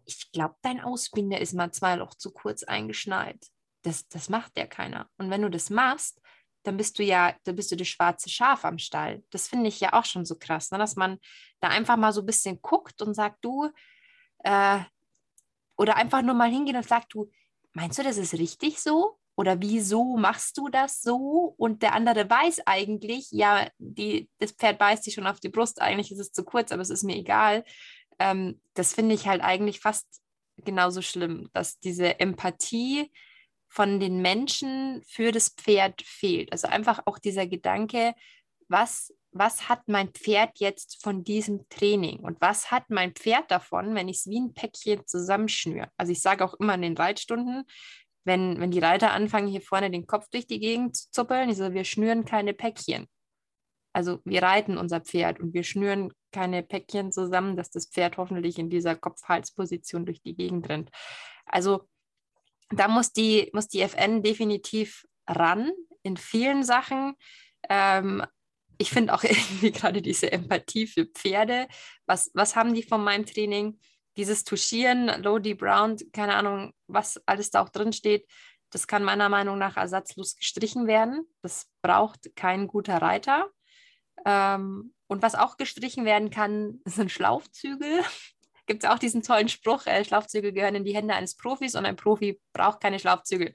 ich 0.04 0.32
glaube, 0.32 0.56
dein 0.62 0.80
Ausbinder 0.80 1.40
ist 1.40 1.52
mal 1.52 1.70
zwei 1.70 1.94
Loch 1.94 2.14
zu 2.14 2.32
kurz 2.32 2.64
eingeschneit. 2.64 3.46
Das, 3.82 4.08
das 4.08 4.28
macht 4.28 4.58
ja 4.58 4.66
keiner. 4.66 5.08
Und 5.18 5.30
wenn 5.30 5.42
du 5.42 5.50
das 5.50 5.70
machst, 5.70 6.20
dann 6.64 6.76
bist 6.76 6.98
du 6.98 7.02
ja, 7.02 7.36
dann 7.44 7.56
bist 7.56 7.70
du 7.70 7.76
das 7.76 7.88
schwarze 7.88 8.28
Schaf 8.28 8.64
am 8.64 8.78
Stall. 8.78 9.22
Das 9.30 9.48
finde 9.48 9.68
ich 9.68 9.80
ja 9.80 9.92
auch 9.92 10.04
schon 10.04 10.24
so 10.24 10.36
krass, 10.36 10.70
ne? 10.70 10.78
dass 10.78 10.96
man 10.96 11.18
da 11.60 11.68
einfach 11.68 11.96
mal 11.96 12.12
so 12.12 12.22
ein 12.22 12.26
bisschen 12.26 12.60
guckt 12.62 13.02
und 13.02 13.14
sagt, 13.14 13.44
du, 13.44 13.70
äh, 14.44 14.80
oder 15.76 15.96
einfach 15.96 16.22
nur 16.22 16.34
mal 16.34 16.50
hingehen 16.50 16.76
und 16.76 16.88
sagt, 16.88 17.14
du, 17.14 17.30
meinst 17.72 17.98
du, 17.98 18.02
das 18.02 18.16
ist 18.16 18.34
richtig 18.34 18.80
so? 18.80 19.18
Oder 19.36 19.60
wieso 19.60 20.16
machst 20.16 20.58
du 20.58 20.68
das 20.68 21.00
so? 21.00 21.54
Und 21.56 21.82
der 21.82 21.94
andere 21.94 22.28
weiß 22.28 22.62
eigentlich, 22.66 23.28
ja, 23.30 23.68
die, 23.78 24.28
das 24.38 24.52
Pferd 24.52 24.78
beißt 24.78 25.04
sich 25.04 25.14
schon 25.14 25.26
auf 25.26 25.40
die 25.40 25.48
Brust, 25.48 25.80
eigentlich 25.80 26.12
ist 26.12 26.18
es 26.18 26.32
zu 26.32 26.44
kurz, 26.44 26.72
aber 26.72 26.82
es 26.82 26.90
ist 26.90 27.02
mir 27.02 27.16
egal. 27.16 27.64
ähm, 28.18 28.60
das 28.74 28.94
finde 28.94 29.14
ich 29.14 29.26
halt 29.26 29.42
eigentlich 29.42 29.80
fast 29.80 30.06
genauso 30.58 31.02
schlimm, 31.02 31.48
dass 31.52 31.78
diese 31.78 32.20
Empathie 32.20 33.10
von 33.68 34.00
den 34.00 34.20
Menschen 34.20 35.02
für 35.08 35.32
das 35.32 35.48
Pferd 35.48 36.02
fehlt. 36.02 36.52
Also 36.52 36.68
einfach 36.68 37.00
auch 37.06 37.18
dieser 37.18 37.46
Gedanke, 37.46 38.14
was, 38.68 39.14
was 39.30 39.68
hat 39.68 39.88
mein 39.88 40.10
Pferd 40.10 40.58
jetzt 40.58 41.02
von 41.02 41.24
diesem 41.24 41.66
Training 41.70 42.20
und 42.20 42.38
was 42.40 42.70
hat 42.70 42.90
mein 42.90 43.12
Pferd 43.12 43.50
davon, 43.50 43.94
wenn 43.94 44.08
ich 44.08 44.18
es 44.18 44.26
wie 44.26 44.40
ein 44.40 44.52
Päckchen 44.52 45.06
zusammenschnüre. 45.06 45.88
Also 45.96 46.12
ich 46.12 46.20
sage 46.20 46.44
auch 46.44 46.54
immer 46.54 46.74
in 46.74 46.82
den 46.82 46.96
Reitstunden, 46.96 47.64
wenn, 48.24 48.60
wenn 48.60 48.70
die 48.70 48.78
Reiter 48.78 49.12
anfangen, 49.12 49.48
hier 49.48 49.60
vorne 49.60 49.90
den 49.90 50.06
Kopf 50.06 50.28
durch 50.30 50.46
die 50.46 50.60
Gegend 50.60 50.96
zu 50.96 51.10
zuppeln, 51.10 51.50
ich 51.50 51.56
so, 51.56 51.72
wir 51.72 51.84
schnüren 51.84 52.24
keine 52.24 52.54
Päckchen. 52.54 53.06
Also 53.92 54.20
wir 54.24 54.42
reiten 54.42 54.78
unser 54.78 55.00
Pferd 55.00 55.40
und 55.40 55.52
wir 55.52 55.64
schnüren 55.64 56.12
keine 56.32 56.62
Päckchen 56.62 57.12
zusammen, 57.12 57.56
dass 57.56 57.70
das 57.70 57.88
Pferd 57.88 58.16
hoffentlich 58.16 58.58
in 58.58 58.70
dieser 58.70 58.96
Kopf-Hals-Position 58.96 60.06
durch 60.06 60.22
die 60.22 60.34
Gegend 60.34 60.68
rennt. 60.68 60.90
Also 61.44 61.88
da 62.70 62.88
muss 62.88 63.12
die, 63.12 63.50
muss 63.52 63.68
die 63.68 63.82
FN 63.82 64.22
definitiv 64.22 65.04
ran 65.26 65.70
in 66.02 66.16
vielen 66.16 66.64
Sachen. 66.64 67.14
Ähm, 67.68 68.24
ich 68.78 68.90
finde 68.90 69.14
auch 69.14 69.22
irgendwie 69.24 69.72
gerade 69.72 70.00
diese 70.00 70.32
Empathie 70.32 70.86
für 70.86 71.06
Pferde. 71.06 71.68
Was, 72.06 72.30
was 72.34 72.56
haben 72.56 72.74
die 72.74 72.82
von 72.82 73.04
meinem 73.04 73.26
Training? 73.26 73.78
Dieses 74.16 74.44
Tuschieren, 74.44 75.22
Lodi 75.22 75.54
Brown, 75.54 75.96
keine 76.12 76.34
Ahnung, 76.34 76.74
was 76.86 77.20
alles 77.26 77.50
da 77.50 77.62
auch 77.62 77.70
drin 77.70 77.92
steht, 77.92 78.26
das 78.72 78.86
kann 78.86 79.04
meiner 79.04 79.28
Meinung 79.28 79.58
nach 79.58 79.76
ersatzlos 79.76 80.36
gestrichen 80.36 80.86
werden. 80.86 81.26
Das 81.42 81.70
braucht 81.82 82.34
kein 82.34 82.66
guter 82.66 82.96
Reiter. 82.96 83.50
Ähm, 84.24 84.94
und 85.08 85.22
was 85.22 85.34
auch 85.34 85.58
gestrichen 85.58 86.04
werden 86.04 86.30
kann, 86.30 86.80
sind 86.86 87.12
Schlaufzügel. 87.12 88.02
Gibt 88.66 88.84
es 88.84 88.90
auch 88.90 88.98
diesen 88.98 89.22
tollen 89.22 89.48
Spruch, 89.48 89.86
äh, 89.86 90.04
Schlaufzügel 90.04 90.52
gehören 90.52 90.74
in 90.74 90.84
die 90.84 90.94
Hände 90.94 91.14
eines 91.14 91.36
Profis 91.36 91.74
und 91.74 91.84
ein 91.84 91.96
Profi 91.96 92.40
braucht 92.52 92.80
keine 92.80 92.98
Schlaufzügel. 92.98 93.52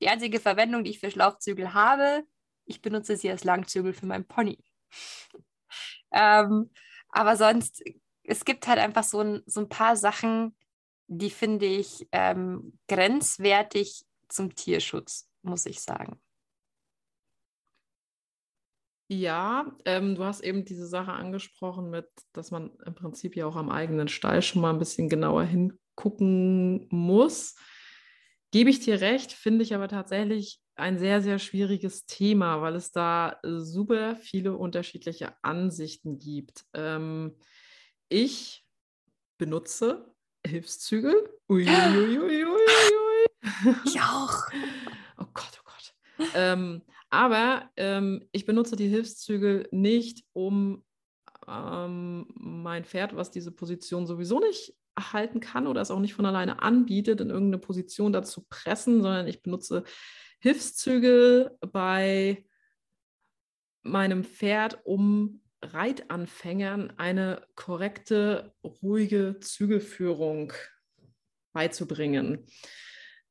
Die 0.00 0.08
einzige 0.08 0.38
Verwendung, 0.38 0.84
die 0.84 0.90
ich 0.90 1.00
für 1.00 1.10
Schlaufzügel 1.10 1.72
habe, 1.74 2.22
ich 2.66 2.82
benutze 2.82 3.16
sie 3.16 3.30
als 3.30 3.44
Langzügel 3.44 3.94
für 3.94 4.06
meinen 4.06 4.26
Pony. 4.26 4.62
ähm, 6.12 6.70
aber 7.08 7.36
sonst, 7.36 7.82
es 8.26 8.44
gibt 8.44 8.66
halt 8.66 8.78
einfach 8.78 9.04
so 9.04 9.20
ein, 9.20 9.42
so 9.46 9.60
ein 9.60 9.68
paar 9.68 9.96
Sachen, 9.96 10.54
die 11.08 11.30
finde 11.30 11.66
ich 11.66 12.08
ähm, 12.12 12.78
grenzwertig 12.88 14.04
zum 14.28 14.54
Tierschutz, 14.54 15.28
muss 15.42 15.66
ich 15.66 15.80
sagen. 15.80 16.20
Ja, 19.08 19.76
ähm, 19.84 20.16
du 20.16 20.24
hast 20.24 20.40
eben 20.40 20.64
diese 20.64 20.86
Sache 20.86 21.12
angesprochen 21.12 21.90
mit, 21.90 22.08
dass 22.32 22.50
man 22.50 22.72
im 22.84 22.94
Prinzip 22.96 23.36
ja 23.36 23.46
auch 23.46 23.54
am 23.54 23.70
eigenen 23.70 24.08
Stall 24.08 24.42
schon 24.42 24.62
mal 24.62 24.70
ein 24.70 24.80
bisschen 24.80 25.08
genauer 25.08 25.44
hingucken 25.44 26.88
muss. 26.90 27.54
Gebe 28.50 28.70
ich 28.70 28.80
dir 28.80 29.00
recht, 29.00 29.32
finde 29.32 29.62
ich 29.62 29.74
aber 29.76 29.86
tatsächlich 29.86 30.60
ein 30.74 30.98
sehr, 30.98 31.22
sehr 31.22 31.38
schwieriges 31.38 32.06
Thema, 32.06 32.60
weil 32.62 32.74
es 32.74 32.90
da 32.90 33.38
super 33.44 34.16
viele 34.16 34.56
unterschiedliche 34.56 35.32
Ansichten 35.42 36.18
gibt. 36.18 36.64
Ähm, 36.74 37.36
ich 38.08 38.66
benutze 39.38 40.14
Hilfszügel. 40.46 41.30
Uiuiuiui. 41.48 42.46
Ich 43.84 44.00
auch. 44.00 44.50
Oh 45.18 45.24
Gott, 45.32 45.60
oh 45.60 45.64
Gott. 45.64 45.94
Ähm, 46.34 46.82
aber 47.08 47.70
ähm, 47.76 48.28
ich 48.32 48.44
benutze 48.44 48.76
die 48.76 48.88
Hilfszügel 48.88 49.66
nicht, 49.70 50.26
um 50.34 50.84
ähm, 51.48 52.26
mein 52.34 52.84
Pferd, 52.84 53.16
was 53.16 53.30
diese 53.30 53.52
Position 53.52 54.06
sowieso 54.06 54.40
nicht 54.40 54.74
halten 54.98 55.40
kann 55.40 55.66
oder 55.66 55.80
es 55.80 55.90
auch 55.90 56.00
nicht 56.00 56.12
von 56.12 56.26
alleine 56.26 56.60
anbietet, 56.60 57.22
in 57.22 57.30
irgendeine 57.30 57.58
Position 57.58 58.12
dazu 58.12 58.44
pressen, 58.50 59.00
sondern 59.02 59.26
ich 59.26 59.42
benutze 59.42 59.84
Hilfszügel 60.40 61.56
bei 61.60 62.44
meinem 63.82 64.24
Pferd, 64.24 64.80
um 64.84 65.40
Reitanfängern 65.72 66.94
eine 66.96 67.46
korrekte, 67.54 68.54
ruhige 68.62 69.38
Zügelführung 69.40 70.52
beizubringen. 71.52 72.46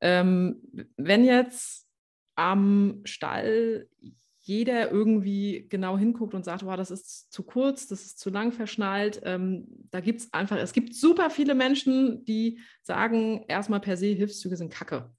Ähm, 0.02 0.62
wenn 0.98 1.24
jetzt 1.26 1.88
am 2.36 3.02
Stall 3.06 3.88
jeder 4.45 4.91
irgendwie 4.91 5.65
genau 5.69 5.98
hinguckt 5.98 6.36
und 6.36 6.45
sagt, 6.45 6.63
wow, 6.65 6.78
das 6.78 6.91
ist 6.91 7.32
zu 7.34 7.43
kurz, 7.43 7.88
das 7.88 8.06
ist 8.06 8.19
zu 8.19 8.30
lang 8.30 8.52
verschnallt. 8.52 9.19
Ähm, 9.24 9.65
da 9.89 10.02
gibt 10.02 10.21
es 10.21 10.34
einfach, 10.34 10.58
es 10.58 10.71
gibt 10.71 10.93
super 10.93 11.32
viele 11.32 11.56
Menschen, 11.56 12.24
die 12.26 12.60
sagen, 12.84 13.43
erstmal 13.48 13.80
per 13.80 13.98
se, 13.98 14.08
Hilfszüge 14.08 14.56
sind 14.56 14.71
Kacke. 14.71 15.12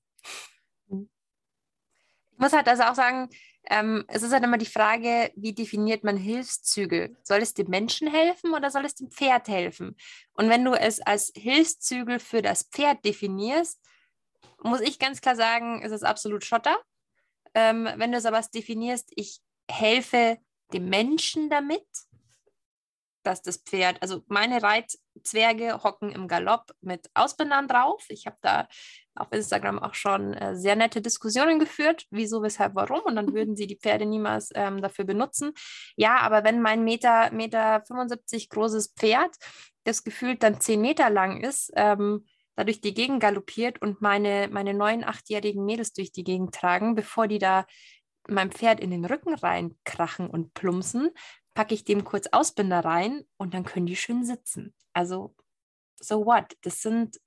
Ich 0.88 2.38
muss 2.38 2.52
halt 2.52 2.68
also 2.68 2.84
auch 2.84 2.94
sagen, 2.94 3.28
ähm, 3.70 4.04
es 4.08 4.22
ist 4.22 4.32
halt 4.32 4.44
immer 4.44 4.58
die 4.58 4.66
Frage, 4.66 5.32
wie 5.34 5.52
definiert 5.52 6.04
man 6.04 6.16
Hilfszüge? 6.16 7.16
Soll 7.22 7.40
es 7.40 7.54
dem 7.54 7.68
Menschen 7.68 8.08
helfen 8.08 8.54
oder 8.54 8.70
soll 8.70 8.84
es 8.84 8.94
dem 8.94 9.10
Pferd 9.10 9.48
helfen? 9.48 9.96
Und 10.34 10.48
wenn 10.48 10.64
du 10.64 10.72
es 10.72 11.00
als 11.00 11.32
Hilfszügel 11.36 12.18
für 12.18 12.42
das 12.42 12.64
Pferd 12.64 13.04
definierst, 13.04 13.80
muss 14.62 14.80
ich 14.80 14.98
ganz 14.98 15.20
klar 15.20 15.36
sagen, 15.36 15.82
ist 15.82 15.92
es 15.92 16.02
absolut 16.02 16.44
Schotter. 16.44 16.76
Ähm, 17.54 17.88
wenn 17.96 18.12
du 18.12 18.18
es 18.18 18.26
aber 18.26 18.40
definierst, 18.54 19.12
ich 19.16 19.40
helfe 19.70 20.38
dem 20.72 20.88
Menschen 20.88 21.50
damit, 21.50 21.86
dass 23.26 23.42
das 23.42 23.58
Pferd, 23.58 24.00
also 24.00 24.22
meine 24.28 24.62
Reitzwerge 24.62 25.82
hocken 25.82 26.10
im 26.12 26.28
Galopp 26.28 26.72
mit 26.80 27.10
Ausbindern 27.14 27.68
drauf. 27.68 28.04
Ich 28.08 28.26
habe 28.26 28.36
da 28.40 28.68
auf 29.14 29.28
Instagram 29.32 29.78
auch 29.78 29.94
schon 29.94 30.34
äh, 30.34 30.56
sehr 30.56 30.76
nette 30.76 31.00
Diskussionen 31.00 31.58
geführt, 31.58 32.04
wieso, 32.10 32.42
weshalb, 32.42 32.74
warum. 32.74 33.00
Und 33.00 33.16
dann 33.16 33.34
würden 33.34 33.56
sie 33.56 33.66
die 33.66 33.78
Pferde 33.78 34.06
niemals 34.06 34.50
ähm, 34.54 34.80
dafür 34.80 35.04
benutzen. 35.04 35.52
Ja, 35.96 36.18
aber 36.18 36.44
wenn 36.44 36.62
mein 36.62 36.84
Meter, 36.84 37.32
Meter 37.32 37.82
75 37.86 38.48
großes 38.48 38.94
Pferd, 38.96 39.34
das 39.84 40.04
gefühlt 40.04 40.42
dann 40.42 40.60
10 40.60 40.80
Meter 40.80 41.10
lang 41.10 41.42
ist, 41.42 41.72
ähm, 41.76 42.26
da 42.56 42.64
durch 42.64 42.80
die 42.80 42.94
Gegend 42.94 43.20
galoppiert 43.20 43.82
und 43.82 44.00
meine, 44.00 44.48
meine 44.50 44.72
neun, 44.72 45.04
achtjährigen 45.04 45.64
Mädels 45.64 45.92
durch 45.92 46.12
die 46.12 46.24
Gegend 46.24 46.54
tragen, 46.54 46.94
bevor 46.94 47.28
die 47.28 47.38
da 47.38 47.66
meinem 48.28 48.50
Pferd 48.50 48.80
in 48.80 48.90
den 48.90 49.04
Rücken 49.04 49.34
reinkrachen 49.34 50.28
und 50.28 50.54
plumpsen, 50.54 51.10
packe 51.56 51.74
ich 51.74 51.84
dem 51.84 52.04
kurz 52.04 52.28
Ausbinder 52.32 52.80
rein 52.80 53.24
und 53.38 53.54
dann 53.54 53.64
können 53.64 53.86
die 53.86 53.96
schön 53.96 54.24
sitzen. 54.24 54.74
Also, 54.92 55.34
so 55.98 56.26
what? 56.26 56.56
Das 56.60 56.82
sind 56.82 57.18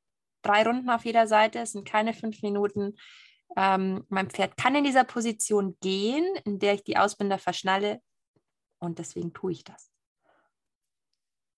drei 0.43 0.63
Runden 0.63 0.89
auf 0.89 1.03
jeder 1.03 1.27
Seite, 1.27 1.59
es 1.59 1.71
sind 1.71 1.85
keine 1.85 2.13
fünf 2.13 2.41
Minuten. 2.43 2.95
Ähm, 3.57 4.05
mein 4.07 4.29
Pferd 4.29 4.55
kann 4.55 4.75
in 4.75 4.83
dieser 4.83 5.03
Position 5.03 5.75
gehen, 5.81 6.23
in 6.45 6.59
der 6.59 6.75
ich 6.75 6.83
die 6.83 6.95
Ausbinder 6.95 7.39
verschnalle 7.39 8.01
und 8.77 8.99
deswegen 8.99 9.33
tue 9.33 9.51
ich 9.51 9.63
das. 9.63 9.91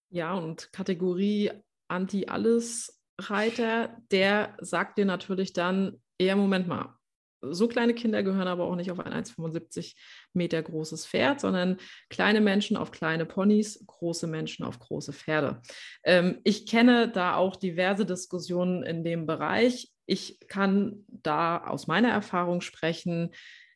Ja, 0.09 0.33
und 0.33 0.71
Kategorie 0.71 1.51
Anti-Alles 1.89 3.01
Reiter, 3.19 3.97
der 4.11 4.55
sagt 4.61 4.97
dir 4.97 5.05
natürlich 5.05 5.51
dann, 5.51 6.01
eher 6.17 6.37
Moment 6.37 6.67
mal, 6.67 6.97
so 7.41 7.67
kleine 7.67 7.93
Kinder 7.93 8.23
gehören 8.23 8.47
aber 8.47 8.65
auch 8.65 8.75
nicht 8.75 8.91
auf 8.91 8.99
ein 8.99 9.13
1,75 9.13 9.95
Meter 10.33 10.61
großes 10.61 11.05
Pferd, 11.05 11.39
sondern 11.39 11.77
kleine 12.09 12.41
Menschen 12.41 12.77
auf 12.77 12.91
kleine 12.91 13.25
Ponys, 13.25 13.83
große 13.85 14.27
Menschen 14.27 14.63
auf 14.63 14.79
große 14.79 15.13
Pferde. 15.13 15.61
Ähm, 16.03 16.39
ich 16.43 16.65
kenne 16.65 17.09
da 17.09 17.35
auch 17.35 17.55
diverse 17.55 18.05
Diskussionen 18.05 18.83
in 18.83 19.03
dem 19.03 19.25
Bereich. 19.25 19.89
Ich 20.05 20.39
kann 20.47 21.05
da 21.07 21.57
aus 21.65 21.87
meiner 21.87 22.09
Erfahrung 22.09 22.61
sprechen, 22.61 23.31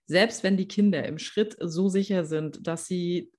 selbst 0.06 0.44
wenn 0.44 0.58
die 0.58 0.68
Kinder 0.68 1.06
im 1.06 1.18
Schritt 1.18 1.58
so 1.60 1.90
sicher 1.90 2.26
sind, 2.26 2.68
dass 2.68 2.86
sie 2.86 3.32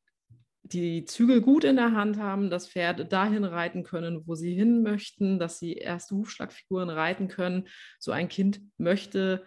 die 0.73 1.05
Zügel 1.05 1.41
gut 1.41 1.65
in 1.65 1.77
der 1.77 1.93
Hand 1.93 2.19
haben, 2.19 2.51
das 2.51 2.69
Pferd 2.69 3.13
dahin 3.13 3.45
reiten 3.45 3.85
können, 3.85 4.27
wo 4.27 4.35
sie 4.35 4.53
hin 4.55 4.83
möchten, 4.83 5.39
dass 5.39 5.59
sie 5.59 5.75
erste 5.75 6.17
Hufschlagfiguren 6.17 6.91
reiten 6.91 7.29
können. 7.29 7.69
So 8.01 8.11
ein 8.11 8.29
Kind 8.29 8.61
möchte 8.77 9.45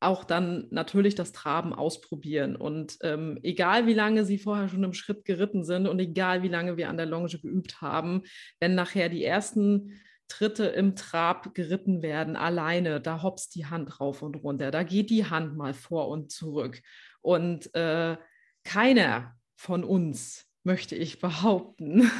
auch 0.00 0.24
dann 0.24 0.66
natürlich 0.70 1.14
das 1.14 1.32
Traben 1.32 1.74
ausprobieren. 1.74 2.56
Und 2.56 2.96
ähm, 3.02 3.38
egal 3.42 3.86
wie 3.86 3.94
lange 3.94 4.24
sie 4.24 4.38
vorher 4.38 4.68
schon 4.68 4.82
im 4.82 4.94
Schritt 4.94 5.24
geritten 5.24 5.62
sind 5.64 5.86
und 5.86 5.98
egal 5.98 6.42
wie 6.42 6.48
lange 6.48 6.76
wir 6.78 6.88
an 6.88 6.96
der 6.96 7.06
Longe 7.06 7.28
geübt 7.28 7.82
haben, 7.82 8.22
wenn 8.58 8.74
nachher 8.74 9.10
die 9.10 9.24
ersten 9.24 10.00
Tritte 10.28 10.66
im 10.66 10.96
Trab 10.96 11.54
geritten 11.54 12.02
werden, 12.02 12.36
alleine, 12.36 13.00
da 13.00 13.22
hopst 13.22 13.54
die 13.54 13.66
Hand 13.66 14.00
rauf 14.00 14.22
und 14.22 14.36
runter, 14.36 14.70
da 14.70 14.84
geht 14.84 15.10
die 15.10 15.26
Hand 15.26 15.56
mal 15.56 15.74
vor 15.74 16.08
und 16.08 16.30
zurück. 16.30 16.80
Und 17.20 17.74
äh, 17.74 18.16
keiner 18.64 19.34
von 19.56 19.84
uns, 19.84 20.46
möchte 20.62 20.94
ich 20.94 21.20
behaupten, 21.20 22.10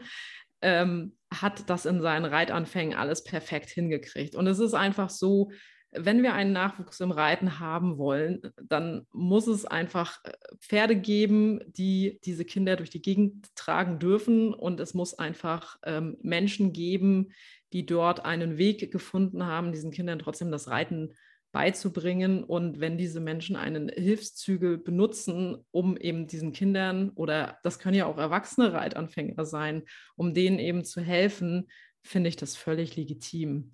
ähm, 0.62 1.16
hat 1.32 1.70
das 1.70 1.86
in 1.86 2.00
seinen 2.02 2.24
Reitanfängen 2.24 2.98
alles 2.98 3.24
perfekt 3.24 3.70
hingekriegt. 3.70 4.34
Und 4.34 4.46
es 4.46 4.58
ist 4.58 4.74
einfach 4.74 5.10
so, 5.10 5.50
wenn 5.92 6.22
wir 6.22 6.34
einen 6.34 6.52
Nachwuchs 6.52 7.00
im 7.00 7.10
Reiten 7.10 7.58
haben 7.58 7.98
wollen, 7.98 8.40
dann 8.62 9.06
muss 9.12 9.46
es 9.46 9.64
einfach 9.64 10.24
äh, 10.24 10.32
Pferde 10.60 10.96
geben, 10.96 11.60
die 11.66 12.20
diese 12.24 12.44
Kinder 12.44 12.76
durch 12.76 12.90
die 12.90 13.02
Gegend 13.02 13.54
tragen 13.56 13.98
dürfen. 13.98 14.54
Und 14.54 14.78
es 14.80 14.94
muss 14.94 15.18
einfach 15.18 15.78
ähm, 15.84 16.16
Menschen 16.22 16.72
geben, 16.72 17.32
die 17.72 17.86
dort 17.86 18.24
einen 18.24 18.56
Weg 18.58 18.92
gefunden 18.92 19.46
haben, 19.46 19.72
diesen 19.72 19.90
Kindern 19.90 20.18
trotzdem 20.18 20.50
das 20.50 20.68
Reiten 20.68 21.14
beizubringen. 21.52 22.44
Und 22.44 22.78
wenn 22.80 22.96
diese 22.96 23.20
Menschen 23.20 23.56
einen 23.56 23.88
Hilfszügel 23.88 24.78
benutzen, 24.78 25.64
um 25.72 25.96
eben 25.96 26.26
diesen 26.26 26.52
Kindern 26.52 27.10
oder 27.10 27.58
das 27.62 27.78
können 27.78 27.96
ja 27.96 28.06
auch 28.06 28.18
erwachsene 28.18 28.72
Reitanfänger 28.72 29.44
sein, 29.44 29.82
um 30.16 30.34
denen 30.34 30.58
eben 30.58 30.84
zu 30.84 31.00
helfen, 31.00 31.68
finde 32.02 32.28
ich 32.28 32.36
das 32.36 32.56
völlig 32.56 32.96
legitim. 32.96 33.72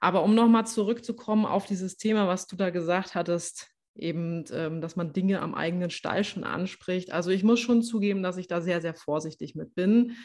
Aber 0.00 0.22
um 0.22 0.34
nochmal 0.34 0.66
zurückzukommen 0.66 1.44
auf 1.44 1.66
dieses 1.66 1.96
Thema, 1.96 2.28
was 2.28 2.46
du 2.46 2.56
da 2.56 2.70
gesagt 2.70 3.14
hattest, 3.14 3.68
eben, 3.98 4.44
ähm, 4.52 4.80
dass 4.80 4.96
man 4.96 5.12
Dinge 5.12 5.40
am 5.40 5.54
eigenen 5.54 5.90
Stall 5.90 6.24
schon 6.24 6.44
anspricht. 6.44 7.10
Also 7.10 7.30
ich 7.30 7.42
muss 7.42 7.60
schon 7.60 7.82
zugeben, 7.82 8.22
dass 8.22 8.36
ich 8.36 8.46
da 8.46 8.60
sehr, 8.60 8.80
sehr 8.80 8.94
vorsichtig 8.94 9.54
mit 9.54 9.74
bin. 9.74 10.16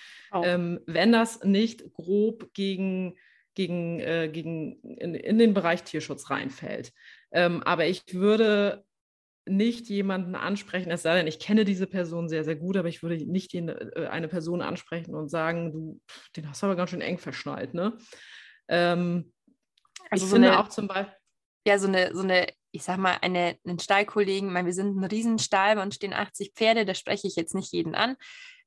Ähm, 0.43 0.79
wenn 0.86 1.12
das 1.12 1.43
nicht 1.43 1.91
grob 1.93 2.53
gegen, 2.53 3.15
gegen, 3.55 3.99
äh, 3.99 4.29
gegen 4.31 4.79
in, 4.81 5.15
in, 5.15 5.38
den 5.38 5.53
Bereich 5.53 5.83
Tierschutz 5.83 6.29
reinfällt. 6.29 6.91
Ähm, 7.31 7.63
aber 7.63 7.88
ich 7.88 8.13
würde 8.13 8.83
nicht 9.45 9.89
jemanden 9.89 10.36
ansprechen, 10.36 10.89
es 10.91 11.01
sei 11.01 11.17
denn, 11.17 11.27
ich 11.27 11.39
kenne 11.39 11.65
diese 11.65 11.86
Person 11.86 12.29
sehr, 12.29 12.45
sehr 12.45 12.55
gut, 12.55 12.77
aber 12.77 12.88
ich 12.88 13.03
würde 13.03 13.17
nicht 13.29 13.53
äh, 13.53 14.07
eine 14.09 14.27
Person 14.27 14.62
ansprechen 14.62 15.15
und 15.15 15.29
sagen, 15.29 15.71
du, 15.71 16.01
den 16.38 16.49
hast 16.49 16.62
du 16.62 16.67
aber 16.67 16.75
ganz 16.75 16.91
schön 16.91 17.01
eng 17.01 17.17
verschnallt, 17.17 17.73
ne? 17.73 17.97
Ähm, 18.69 19.33
also 20.13 20.26
ich 20.26 20.30
so 20.30 20.36
finde 20.36 20.52
eine, 20.52 20.60
auch 20.60 20.69
zum 20.69 20.88
Beispiel. 20.88 21.15
Ja, 21.65 21.80
so 21.80 21.88
eine, 21.88 22.13
so 22.13 22.21
eine, 22.21 22.47
ich 22.71 22.84
sag 22.84 22.97
mal, 22.97 23.17
eine, 23.21 23.58
einen 23.65 23.80
Stallkollegen, 23.80 24.49
ich 24.49 24.54
meine, 24.54 24.65
wir 24.65 24.73
sind 24.73 24.97
ein 24.97 25.04
Riesenstall, 25.04 25.76
bei 25.76 25.84
uns 25.84 25.95
stehen 25.95 26.13
80 26.13 26.54
Pferde, 26.54 26.86
da 26.86 26.93
spreche 26.93 27.28
ich 27.28 27.36
jetzt 27.36 27.56
nicht 27.56 27.71
jeden 27.71 27.95
an. 27.95 28.15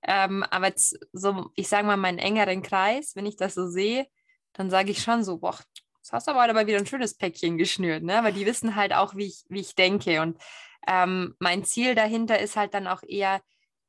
Ähm, 0.03 0.45
aber 0.51 0.69
jetzt 0.69 0.99
so, 1.13 1.51
ich 1.55 1.69
sage 1.69 1.87
mal, 1.87 1.97
meinen 1.97 2.19
engeren 2.19 2.63
Kreis, 2.63 3.17
wenn 3.17 3.27
ich 3.27 3.37
das 3.37 3.55
so 3.55 3.67
sehe, 3.67 4.07
dann 4.53 4.71
sage 4.71 4.91
ich 4.91 5.03
schon 5.03 5.25
so, 5.25 5.39
boah, 5.39 5.59
das 6.01 6.13
hast 6.13 6.29
du 6.29 6.33
aber 6.33 6.47
dabei 6.47 6.67
wieder 6.67 6.79
ein 6.79 6.87
schönes 6.87 7.17
Päckchen 7.17 7.59
geschnürt, 7.59 8.03
ne? 8.03 8.21
Weil 8.23 8.33
die 8.33 8.47
wissen 8.47 8.77
halt 8.77 8.93
auch, 8.93 9.17
wie 9.17 9.27
ich, 9.27 9.45
wie 9.49 9.61
ich 9.61 9.75
denke. 9.75 10.23
Und 10.23 10.41
ähm, 10.87 11.35
mein 11.41 11.65
Ziel 11.65 11.95
dahinter 11.95 12.39
ist 12.39 12.57
halt 12.57 12.75
dann 12.75 12.87
auch 12.87 13.03
eher, 13.03 13.43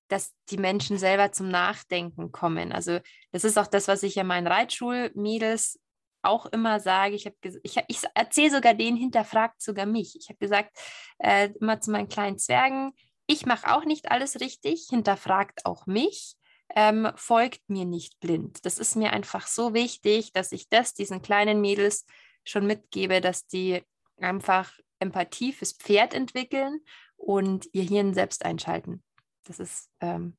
dass 0.08 0.34
die 0.50 0.58
Menschen 0.58 0.98
selber 0.98 1.32
zum 1.32 1.50
Nachdenken 1.50 2.32
kommen. 2.32 2.72
Also 2.72 3.00
das 3.32 3.43
ist 3.43 3.58
auch 3.58 3.67
das, 3.67 3.88
was 3.88 4.04
ich 4.04 4.15
ja 4.15 4.24
meinen 4.24 4.48
Reitschulmädels 4.48 5.80
auch 6.28 6.46
immer 6.48 6.80
sage, 6.80 7.16
ich, 7.16 7.32
ich, 7.63 7.78
ich 7.88 8.00
erzähle 8.13 8.52
sogar 8.52 8.74
denen, 8.74 8.98
hinterfragt 8.98 9.62
sogar 9.62 9.86
mich. 9.86 10.16
Ich 10.20 10.30
habe 10.30 10.38
gesagt, 10.38 10.78
äh, 11.20 11.50
immer 11.60 11.80
zu 11.82 11.92
meinen 11.92 12.10
kleinen 12.10 12.38
Zwergen, 12.38 12.94
ich 13.28 13.46
mache 13.46 13.74
auch 13.76 13.84
nicht 13.84 14.10
alles 14.10 14.40
richtig, 14.40 14.88
hinterfragt 14.90 15.66
auch 15.66 15.86
mich, 15.86 16.36
ähm, 16.76 17.12
folgt 17.16 17.70
mir 17.70 17.86
nicht 17.86 18.20
blind. 18.20 18.66
Das 18.66 18.78
ist 18.78 18.96
mir 18.96 19.13
einfach 19.13 19.48
so 19.48 19.74
wichtig, 19.74 20.32
dass 20.34 20.52
ich 20.52 20.70
das 20.70 20.94
diesen 20.94 21.22
kleinen 21.22 21.62
Mädels 21.62 22.06
schon 22.46 22.66
mitgebe, 22.66 23.22
dass 23.22 23.46
die 23.46 23.84
einfach 24.20 24.72
Empathie 25.00 25.54
fürs 25.54 25.74
Pferd 25.74 26.13
entwickeln 26.13 26.80
und 27.18 27.68
ihr 27.74 27.84
Hirn 27.84 28.13
selbst 28.13 28.46
einschalten. 28.46 29.04
Das 29.44 29.60
ist 29.60 29.90
ähm, 30.00 30.38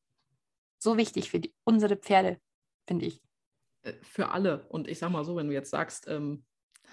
so 0.78 0.96
wichtig 0.96 1.30
für 1.30 1.40
die, 1.40 1.54
unsere 1.64 1.96
Pferde, 1.96 2.40
finde 2.86 3.06
ich. 3.06 3.20
Äh, 3.88 3.94
für 4.02 4.30
alle. 4.30 4.66
Und 4.68 4.88
ich 4.88 4.98
sage 4.98 5.12
mal 5.12 5.24
so, 5.24 5.36
wenn 5.36 5.48
du 5.48 5.54
jetzt 5.54 5.70
sagst, 5.70 6.08
ähm, 6.08 6.44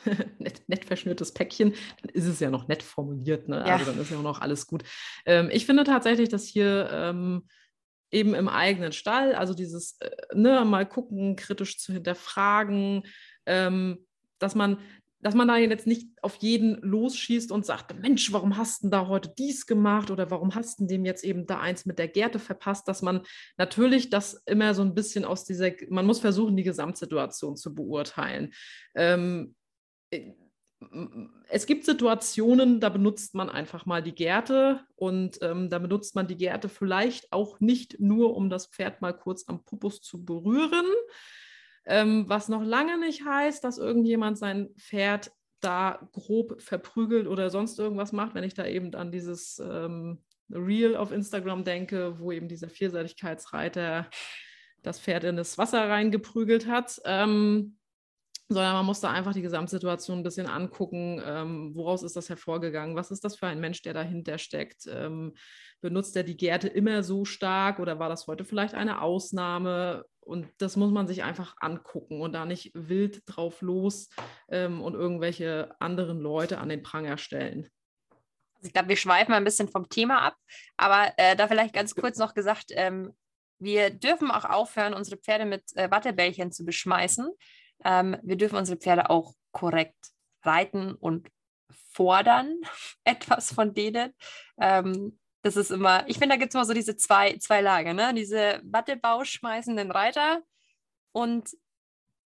nett, 0.39 0.63
nett, 0.67 0.85
verschnürtes 0.85 1.33
Päckchen, 1.33 1.73
dann 2.01 2.09
ist 2.13 2.25
es 2.25 2.39
ja 2.39 2.49
noch 2.49 2.67
nett 2.67 2.83
formuliert. 2.83 3.47
Ne? 3.47 3.57
Ja. 3.57 3.75
Also 3.75 3.91
dann 3.91 3.99
ist 3.99 4.11
ja 4.11 4.17
auch 4.17 4.23
noch 4.23 4.41
alles 4.41 4.67
gut. 4.67 4.83
Ähm, 5.25 5.49
ich 5.51 5.65
finde 5.65 5.83
tatsächlich, 5.83 6.29
dass 6.29 6.45
hier 6.45 6.89
ähm, 6.91 7.47
eben 8.11 8.33
im 8.33 8.47
eigenen 8.47 8.91
Stall, 8.91 9.35
also 9.35 9.53
dieses 9.53 9.97
äh, 9.99 10.11
ne, 10.33 10.63
mal 10.65 10.85
gucken, 10.85 11.35
kritisch 11.35 11.79
zu 11.79 11.93
hinterfragen, 11.93 13.03
ähm, 13.45 14.05
dass 14.39 14.55
man 14.55 14.79
dass 15.25 15.33
man 15.33 15.47
da 15.47 15.57
jetzt 15.57 15.87
nicht 15.87 16.07
auf 16.21 16.35
jeden 16.35 16.79
losschießt 16.83 17.51
und 17.51 17.65
sagt, 17.65 17.99
Mensch, 17.99 18.31
warum 18.31 18.57
hast 18.57 18.83
du 18.83 18.89
da 18.89 19.07
heute 19.07 19.33
dies 19.35 19.65
gemacht 19.65 20.11
oder 20.11 20.29
warum 20.29 20.53
hast 20.53 20.79
du 20.79 20.85
dem 20.85 21.03
jetzt 21.03 21.23
eben 21.23 21.47
da 21.47 21.59
eins 21.59 21.87
mit 21.87 21.97
der 21.97 22.07
Gerte 22.07 22.37
verpasst, 22.37 22.87
dass 22.87 23.01
man 23.01 23.21
natürlich 23.57 24.11
das 24.11 24.43
immer 24.45 24.75
so 24.75 24.83
ein 24.83 24.93
bisschen 24.93 25.25
aus 25.25 25.43
dieser, 25.43 25.71
man 25.89 26.05
muss 26.05 26.19
versuchen, 26.19 26.55
die 26.55 26.61
Gesamtsituation 26.61 27.57
zu 27.57 27.73
beurteilen. 27.73 28.53
Ähm, 28.93 29.55
äh, 30.11 30.33
es 31.49 31.65
gibt 31.65 31.85
Situationen, 31.85 32.79
da 32.79 32.89
benutzt 32.89 33.33
man 33.33 33.49
einfach 33.49 33.87
mal 33.87 34.03
die 34.03 34.13
Gerte 34.13 34.81
und 34.95 35.39
ähm, 35.41 35.71
da 35.71 35.79
benutzt 35.79 36.13
man 36.13 36.27
die 36.27 36.37
Gerte 36.37 36.69
vielleicht 36.69 37.33
auch 37.33 37.59
nicht 37.59 37.99
nur, 37.99 38.37
um 38.37 38.51
das 38.51 38.67
Pferd 38.67 39.01
mal 39.01 39.13
kurz 39.13 39.45
am 39.47 39.63
Pupus 39.63 40.01
zu 40.01 40.23
berühren, 40.23 40.85
ähm, 41.85 42.25
was 42.27 42.49
noch 42.49 42.63
lange 42.63 42.99
nicht 42.99 43.25
heißt, 43.25 43.63
dass 43.63 43.77
irgendjemand 43.77 44.37
sein 44.37 44.69
Pferd 44.77 45.31
da 45.61 46.07
grob 46.11 46.61
verprügelt 46.61 47.27
oder 47.27 47.49
sonst 47.49 47.79
irgendwas 47.79 48.11
macht, 48.11 48.35
wenn 48.35 48.43
ich 48.43 48.53
da 48.53 48.65
eben 48.65 48.93
an 48.93 49.11
dieses 49.11 49.59
ähm, 49.59 50.23
Reel 50.49 50.95
auf 50.95 51.11
Instagram 51.11 51.63
denke, 51.63 52.19
wo 52.19 52.31
eben 52.31 52.47
dieser 52.47 52.69
Vielseitigkeitsreiter 52.69 54.09
das 54.83 54.99
Pferd 54.99 55.23
in 55.23 55.35
das 55.37 55.57
Wasser 55.57 55.89
reingeprügelt 55.89 56.67
hat. 56.67 57.01
Ähm, 57.05 57.77
sondern 58.47 58.73
man 58.73 58.85
muss 58.85 58.99
da 58.99 59.09
einfach 59.09 59.33
die 59.33 59.41
Gesamtsituation 59.41 60.19
ein 60.19 60.23
bisschen 60.23 60.45
angucken. 60.45 61.19
Ähm, 61.25 61.71
woraus 61.73 62.03
ist 62.03 62.15
das 62.15 62.29
hervorgegangen? 62.29 62.95
Was 62.95 63.09
ist 63.09 63.23
das 63.23 63.37
für 63.37 63.47
ein 63.47 63.59
Mensch, 63.59 63.81
der 63.81 63.93
dahinter 63.93 64.37
steckt? 64.37 64.85
Ähm, 64.87 65.33
benutzt 65.81 66.15
er 66.15 66.23
die 66.23 66.37
Gärte 66.37 66.67
immer 66.67 67.01
so 67.01 67.25
stark 67.25 67.79
oder 67.79 67.97
war 67.97 68.09
das 68.09 68.27
heute 68.27 68.45
vielleicht 68.45 68.75
eine 68.75 69.01
Ausnahme? 69.01 70.05
Und 70.25 70.47
das 70.57 70.75
muss 70.75 70.91
man 70.91 71.07
sich 71.07 71.23
einfach 71.23 71.55
angucken 71.59 72.21
und 72.21 72.33
da 72.33 72.45
nicht 72.45 72.71
wild 72.73 73.21
drauf 73.27 73.61
los 73.61 74.09
ähm, 74.49 74.81
und 74.81 74.95
irgendwelche 74.95 75.75
anderen 75.79 76.19
Leute 76.19 76.57
an 76.57 76.69
den 76.69 76.83
Pranger 76.83 77.17
stellen. 77.17 77.69
Also 78.55 78.67
ich 78.67 78.73
glaube, 78.73 78.89
wir 78.89 78.97
schweifen 78.97 79.33
ein 79.33 79.43
bisschen 79.43 79.67
vom 79.67 79.87
Thema 79.87 80.21
ab, 80.21 80.35
aber 80.77 81.13
äh, 81.17 81.35
da 81.35 81.47
vielleicht 81.47 81.75
ganz 81.75 81.93
kurz 81.93 82.17
noch 82.17 82.33
gesagt, 82.33 82.71
ähm, 82.71 83.13
wir 83.59 83.91
dürfen 83.91 84.31
auch 84.31 84.45
aufhören, 84.45 84.93
unsere 84.93 85.17
Pferde 85.17 85.45
mit 85.45 85.63
äh, 85.75 85.89
Wattebällchen 85.91 86.51
zu 86.51 86.65
beschmeißen. 86.65 87.29
Ähm, 87.83 88.17
wir 88.23 88.35
dürfen 88.35 88.57
unsere 88.57 88.77
Pferde 88.77 89.09
auch 89.09 89.33
korrekt 89.51 90.11
reiten 90.43 90.95
und 90.95 91.29
fordern 91.91 92.55
etwas 93.03 93.53
von 93.53 93.73
denen. 93.73 94.13
Ähm, 94.59 95.19
das 95.45 95.57
ist 95.57 95.69
immer, 95.69 96.09
ich 96.09 96.17
finde, 96.17 96.33
da 96.33 96.39
gibt 96.39 96.49
es 96.49 96.55
immer 96.55 96.65
so 96.65 96.73
diese 96.73 96.95
zwei, 96.95 97.37
zwei 97.37 97.61
Lager, 97.61 97.93
ne? 97.93 98.15
Diese 98.15 98.61
Wattebausch 98.63 99.29
schmeißenden 99.29 99.91
Reiter 99.91 100.41
und 101.11 101.55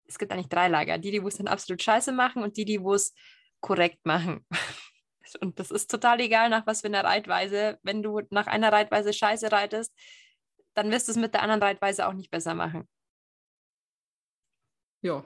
es 0.07 0.17
gibt 0.17 0.31
eigentlich 0.31 0.47
drei 0.47 0.69
Lager. 0.69 0.97
Die, 0.97 1.11
die 1.11 1.17
es 1.17 1.35
dann 1.35 1.49
absolut 1.49 1.83
scheiße 1.83 2.13
machen 2.13 2.43
und 2.43 2.55
die, 2.55 2.63
die 2.63 2.77
es 2.77 3.13
korrekt 3.59 4.05
machen. 4.05 4.45
Und 5.41 5.59
das 5.59 5.69
ist 5.69 5.91
total 5.91 6.19
egal, 6.21 6.49
nach 6.49 6.65
was 6.65 6.81
für 6.81 6.87
einer 6.87 7.03
Reitweise. 7.03 7.77
Wenn 7.83 8.01
du 8.01 8.21
nach 8.31 8.47
einer 8.47 8.71
Reitweise 8.71 9.13
scheiße 9.13 9.51
reitest, 9.51 9.93
dann 10.73 10.89
wirst 10.89 11.07
du 11.07 11.11
es 11.11 11.19
mit 11.19 11.35
der 11.35 11.43
anderen 11.43 11.61
Reitweise 11.61 12.07
auch 12.07 12.13
nicht 12.13 12.31
besser 12.31 12.55
machen. 12.55 12.89
Ja, 15.03 15.23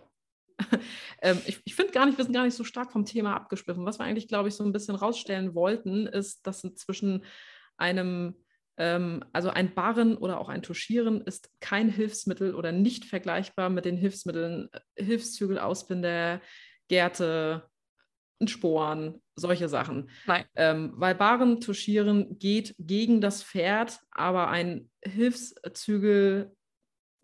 ähm, 1.21 1.41
ich, 1.45 1.61
ich 1.63 1.75
finde 1.75 1.93
gar 1.93 2.05
nicht, 2.05 2.17
wir 2.17 2.25
sind 2.25 2.33
gar 2.33 2.43
nicht 2.43 2.55
so 2.55 2.65
stark 2.65 2.91
vom 2.91 3.05
Thema 3.05 3.33
abgeschliffen. 3.33 3.85
Was 3.85 3.97
wir 3.97 4.03
eigentlich, 4.03 4.27
glaube 4.27 4.49
ich, 4.49 4.55
so 4.55 4.65
ein 4.65 4.73
bisschen 4.73 4.95
rausstellen 4.95 5.55
wollten, 5.55 6.05
ist, 6.05 6.45
dass 6.45 6.61
zwischen 6.75 7.23
einem, 7.77 8.35
ähm, 8.77 9.23
also 9.33 9.49
ein 9.49 9.73
Barren 9.73 10.17
oder 10.17 10.39
auch 10.39 10.49
ein 10.49 10.61
Tuschieren 10.61 11.21
ist 11.21 11.49
kein 11.59 11.89
Hilfsmittel 11.89 12.55
oder 12.55 12.71
nicht 12.71 13.05
vergleichbar 13.05 13.69
mit 13.69 13.85
den 13.85 13.97
Hilfsmitteln, 13.97 14.69
äh, 14.71 15.03
Hilfszügel, 15.03 15.59
Ausbinder, 15.59 16.41
Gärte, 16.87 17.69
Sporen, 18.45 19.21
solche 19.35 19.69
Sachen. 19.69 20.09
Ähm, 20.55 20.93
weil 20.95 21.15
Barren 21.15 21.61
tuschieren 21.61 22.37
geht 22.39 22.75
gegen 22.77 23.21
das 23.21 23.43
Pferd, 23.43 23.99
aber 24.11 24.49
ein 24.49 24.89
Hilfszügel 25.01 26.51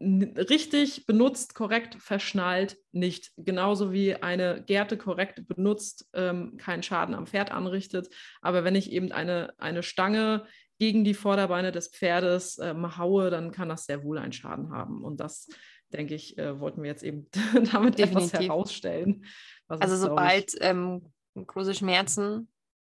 richtig 0.02 1.06
benutzt, 1.06 1.56
korrekt 1.56 1.96
verschnallt, 1.96 2.78
nicht. 2.92 3.32
Genauso 3.38 3.92
wie 3.92 4.16
eine 4.16 4.64
Gerte 4.66 4.98
korrekt 4.98 5.48
benutzt, 5.48 6.08
ähm, 6.14 6.58
keinen 6.58 6.84
Schaden 6.84 7.16
am 7.16 7.28
Pferd 7.28 7.52
anrichtet. 7.52 8.10
Aber 8.42 8.64
wenn 8.64 8.76
ich 8.76 8.92
eben 8.92 9.12
eine, 9.12 9.54
eine 9.58 9.84
Stange 9.84 10.46
gegen 10.80 11.04
die 11.04 11.14
Vorderbeine 11.14 11.74
des 11.74 11.90
Pferdes 11.90 12.58
ähm, 12.60 12.98
haue, 12.98 13.30
dann 13.30 13.52
kann 13.52 13.68
das 13.68 13.86
sehr 13.86 14.04
wohl 14.04 14.18
einen 14.18 14.32
Schaden 14.32 14.72
haben. 14.72 15.04
Und 15.04 15.20
das, 15.20 15.50
denke 15.92 16.16
ich, 16.16 16.38
äh, 16.38 16.58
wollten 16.60 16.82
wir 16.82 16.90
jetzt 16.90 17.04
eben 17.04 17.28
damit 17.72 18.00
Definitiv. 18.00 18.34
etwas 18.34 18.42
herausstellen. 18.42 19.26
also 19.68 19.96
ist, 19.96 20.02
sobald 20.02 20.56
ähm, 20.62 21.12
große 21.36 21.76
Schmerzen 21.76 22.48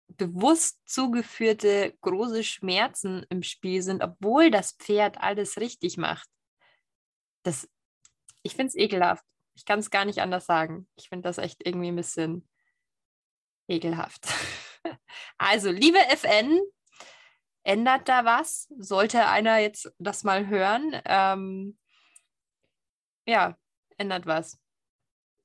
bewusst 0.07 0.79
zugeführte 0.85 1.93
große 2.01 2.43
Schmerzen 2.43 3.25
im 3.29 3.43
Spiel 3.43 3.81
sind, 3.81 4.03
obwohl 4.03 4.51
das 4.51 4.73
Pferd 4.73 5.17
alles 5.19 5.57
richtig 5.57 5.97
macht, 5.97 6.27
das, 7.43 7.69
ich 8.41 8.55
finde 8.55 8.69
es 8.69 8.75
ekelhaft. 8.75 9.23
Ich 9.55 9.65
kann 9.65 9.79
es 9.79 9.91
gar 9.91 10.05
nicht 10.05 10.19
anders 10.19 10.45
sagen. 10.45 10.87
Ich 10.95 11.09
finde 11.09 11.29
das 11.29 11.37
echt 11.37 11.65
irgendwie 11.65 11.89
ein 11.89 11.95
bisschen, 11.95 12.47
Ekelhaft. 13.67 14.27
Also, 15.37 15.71
liebe 15.71 15.97
FN, 16.09 16.59
ändert 17.63 18.09
da 18.09 18.25
was? 18.25 18.67
Sollte 18.77 19.27
einer 19.27 19.59
jetzt 19.59 19.93
das 19.97 20.25
mal 20.25 20.47
hören? 20.47 20.99
Ähm, 21.05 21.77
ja, 23.25 23.57
ändert 23.97 24.25
was. 24.25 24.59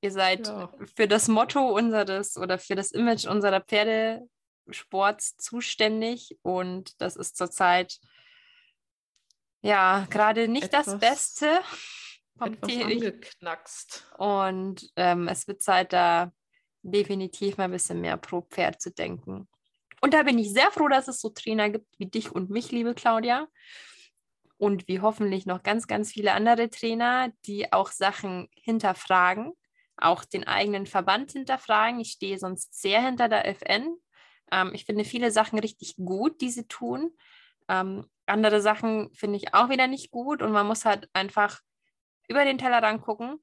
Ihr 0.01 0.11
seid 0.11 0.47
ja. 0.47 0.73
für 0.93 1.07
das 1.07 1.29
Motto 1.29 1.65
unseres 1.69 2.35
oder 2.35 2.59
für 2.59 2.75
das 2.75 2.91
Image 2.91 3.25
unserer 3.27 3.61
Pferdesports 3.61 5.37
zuständig 5.37 6.37
und 6.41 7.01
das 7.01 7.15
ist 7.15 7.37
zurzeit 7.37 7.97
ja 9.61 10.05
gerade 10.09 10.47
nicht 10.47 10.65
etwas, 10.65 10.85
das 10.85 10.99
Beste. 10.99 11.61
Kommt 12.37 12.57
etwas 12.57 12.83
angeknackst. 12.83 14.11
Und 14.17 14.89
ähm, 14.95 15.27
es 15.27 15.47
wird 15.47 15.61
Zeit, 15.61 15.93
da 15.93 16.31
definitiv 16.81 17.57
mal 17.57 17.65
ein 17.65 17.71
bisschen 17.71 18.01
mehr 18.01 18.17
pro 18.17 18.41
Pferd 18.41 18.81
zu 18.81 18.91
denken. 18.91 19.47
Und 20.01 20.13
da 20.13 20.23
bin 20.23 20.39
ich 20.39 20.53
sehr 20.53 20.71
froh, 20.71 20.87
dass 20.87 21.07
es 21.07 21.19
so 21.19 21.29
Trainer 21.29 21.69
gibt 21.69 21.87
wie 21.97 22.05
dich 22.05 22.31
und 22.31 22.49
mich, 22.49 22.71
liebe 22.71 22.93
Claudia. 22.93 23.47
Und 24.57 24.87
wie 24.87 24.99
hoffentlich 24.99 25.45
noch 25.45 25.63
ganz, 25.63 25.87
ganz 25.87 26.11
viele 26.11 26.33
andere 26.33 26.69
Trainer, 26.69 27.31
die 27.45 27.71
auch 27.71 27.91
Sachen 27.91 28.49
hinterfragen, 28.55 29.53
auch 29.95 30.25
den 30.25 30.47
eigenen 30.47 30.85
Verband 30.85 31.31
hinterfragen. 31.31 31.99
Ich 31.99 32.11
stehe 32.11 32.37
sonst 32.37 32.79
sehr 32.79 33.01
hinter 33.01 33.29
der 33.29 33.47
FN. 33.47 33.95
Ähm, 34.51 34.71
ich 34.73 34.85
finde 34.85 35.05
viele 35.05 35.31
Sachen 35.31 35.59
richtig 35.59 35.95
gut, 35.97 36.41
die 36.41 36.49
sie 36.49 36.67
tun. 36.67 37.11
Ähm, 37.69 38.05
andere 38.29 38.61
Sachen 38.61 39.11
finde 39.13 39.37
ich 39.37 39.53
auch 39.53 39.69
wieder 39.69 39.87
nicht 39.87 40.11
gut. 40.11 40.41
Und 40.41 40.51
man 40.51 40.67
muss 40.67 40.85
halt 40.85 41.09
einfach 41.13 41.61
über 42.27 42.45
den 42.45 42.57
Tellerrand 42.57 43.01
gucken, 43.01 43.39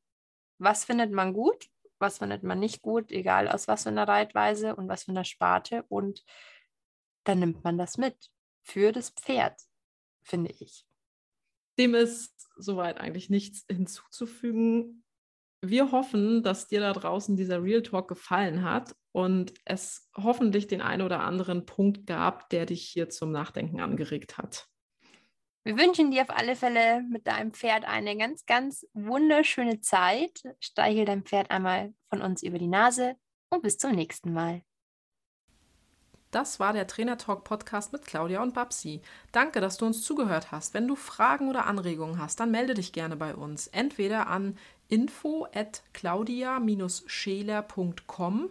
was 0.59 0.85
findet 0.85 1.13
man 1.13 1.33
gut 1.33 1.69
was 1.99 2.19
findet 2.19 2.43
man 2.43 2.59
nicht 2.59 2.83
gut, 2.83 3.11
egal 3.11 3.49
aus 3.49 3.69
was 3.69 3.85
für 3.85 3.89
einer 3.89 4.09
Reitweise 4.09 4.77
und 4.77 4.89
was 4.89 5.05
für 5.05 5.13
einer 5.13 5.25
Sparte. 5.25 5.85
Und 5.89 6.25
dann 7.25 7.41
nimmt 7.41 7.65
man 7.65 7.79
das 7.79 7.99
mit 7.99 8.31
für 8.63 8.93
das 8.93 9.11
Pferd, 9.11 9.61
finde 10.23 10.53
ich. 10.59 10.87
Dem 11.79 11.95
ist 11.95 12.49
soweit 12.57 12.99
eigentlich 12.99 13.31
nichts 13.31 13.65
hinzuzufügen. 13.69 15.05
Wir 15.63 15.91
hoffen, 15.91 16.43
dass 16.43 16.69
dir 16.69 16.81
da 16.81 16.93
draußen 16.93 17.37
dieser 17.37 17.63
Real 17.63 17.83
Talk 17.83 18.09
gefallen 18.09 18.63
hat 18.63 18.95
und 19.13 19.55
es 19.65 20.09
hoffentlich 20.17 20.67
den 20.67 20.81
einen 20.81 21.03
oder 21.03 21.21
anderen 21.21 21.67
Punkt 21.67 22.07
gab, 22.07 22.49
der 22.51 22.67
dich 22.67 22.87
hier 22.87 23.09
zum 23.09 23.33
Nachdenken 23.33 23.81
angeregt 23.81 24.39
hat. 24.39 24.69
Wir 25.67 25.77
wünschen 25.77 26.11
dir 26.13 26.23
auf 26.23 26.31
alle 26.31 26.55
Fälle 26.55 27.03
mit 27.11 27.27
deinem 27.27 27.53
Pferd 27.53 27.87
eine 27.87 28.17
ganz, 28.17 28.47
ganz 28.47 28.87
wunderschöne 28.95 29.81
Zeit. 29.81 30.45
Streichel 30.61 31.07
dein 31.07 31.25
Pferd 31.25 31.51
einmal 31.51 31.93
von 32.09 32.23
uns 32.23 32.45
über 32.45 32.61
die 32.61 32.69
Nase 32.69 33.17
und 33.51 33.65
bis 33.65 33.77
zum 33.77 33.91
nächsten 33.91 34.33
Mal. 34.33 34.63
Das 36.31 36.61
war 36.61 36.73
der 36.73 36.87
Trainer 36.87 37.19
Talk 37.19 37.43
Podcast 37.43 37.93
mit 37.93 38.07
Claudia 38.07 38.45
und 38.45 38.55
Babsi. 38.55 39.03
Danke, 39.33 39.61
dass 39.61 39.77
du 39.77 39.87
uns 39.87 40.03
zugehört 40.03 40.53
hast. 40.53 40.73
Wenn 40.73 40.87
du 40.87 40.95
Fragen 40.95 41.49
oder 41.49 41.67
Anregungen 41.67 42.21
hast, 42.21 42.39
dann 42.39 42.53
melde 42.53 42.75
dich 42.75 42.93
gerne 42.93 43.17
bei 43.17 43.35
uns. 43.35 43.67
Entweder 43.67 44.29
an 44.29 44.57
info 44.87 45.49
at 45.53 45.83
claudia-scheler.com 45.95 48.51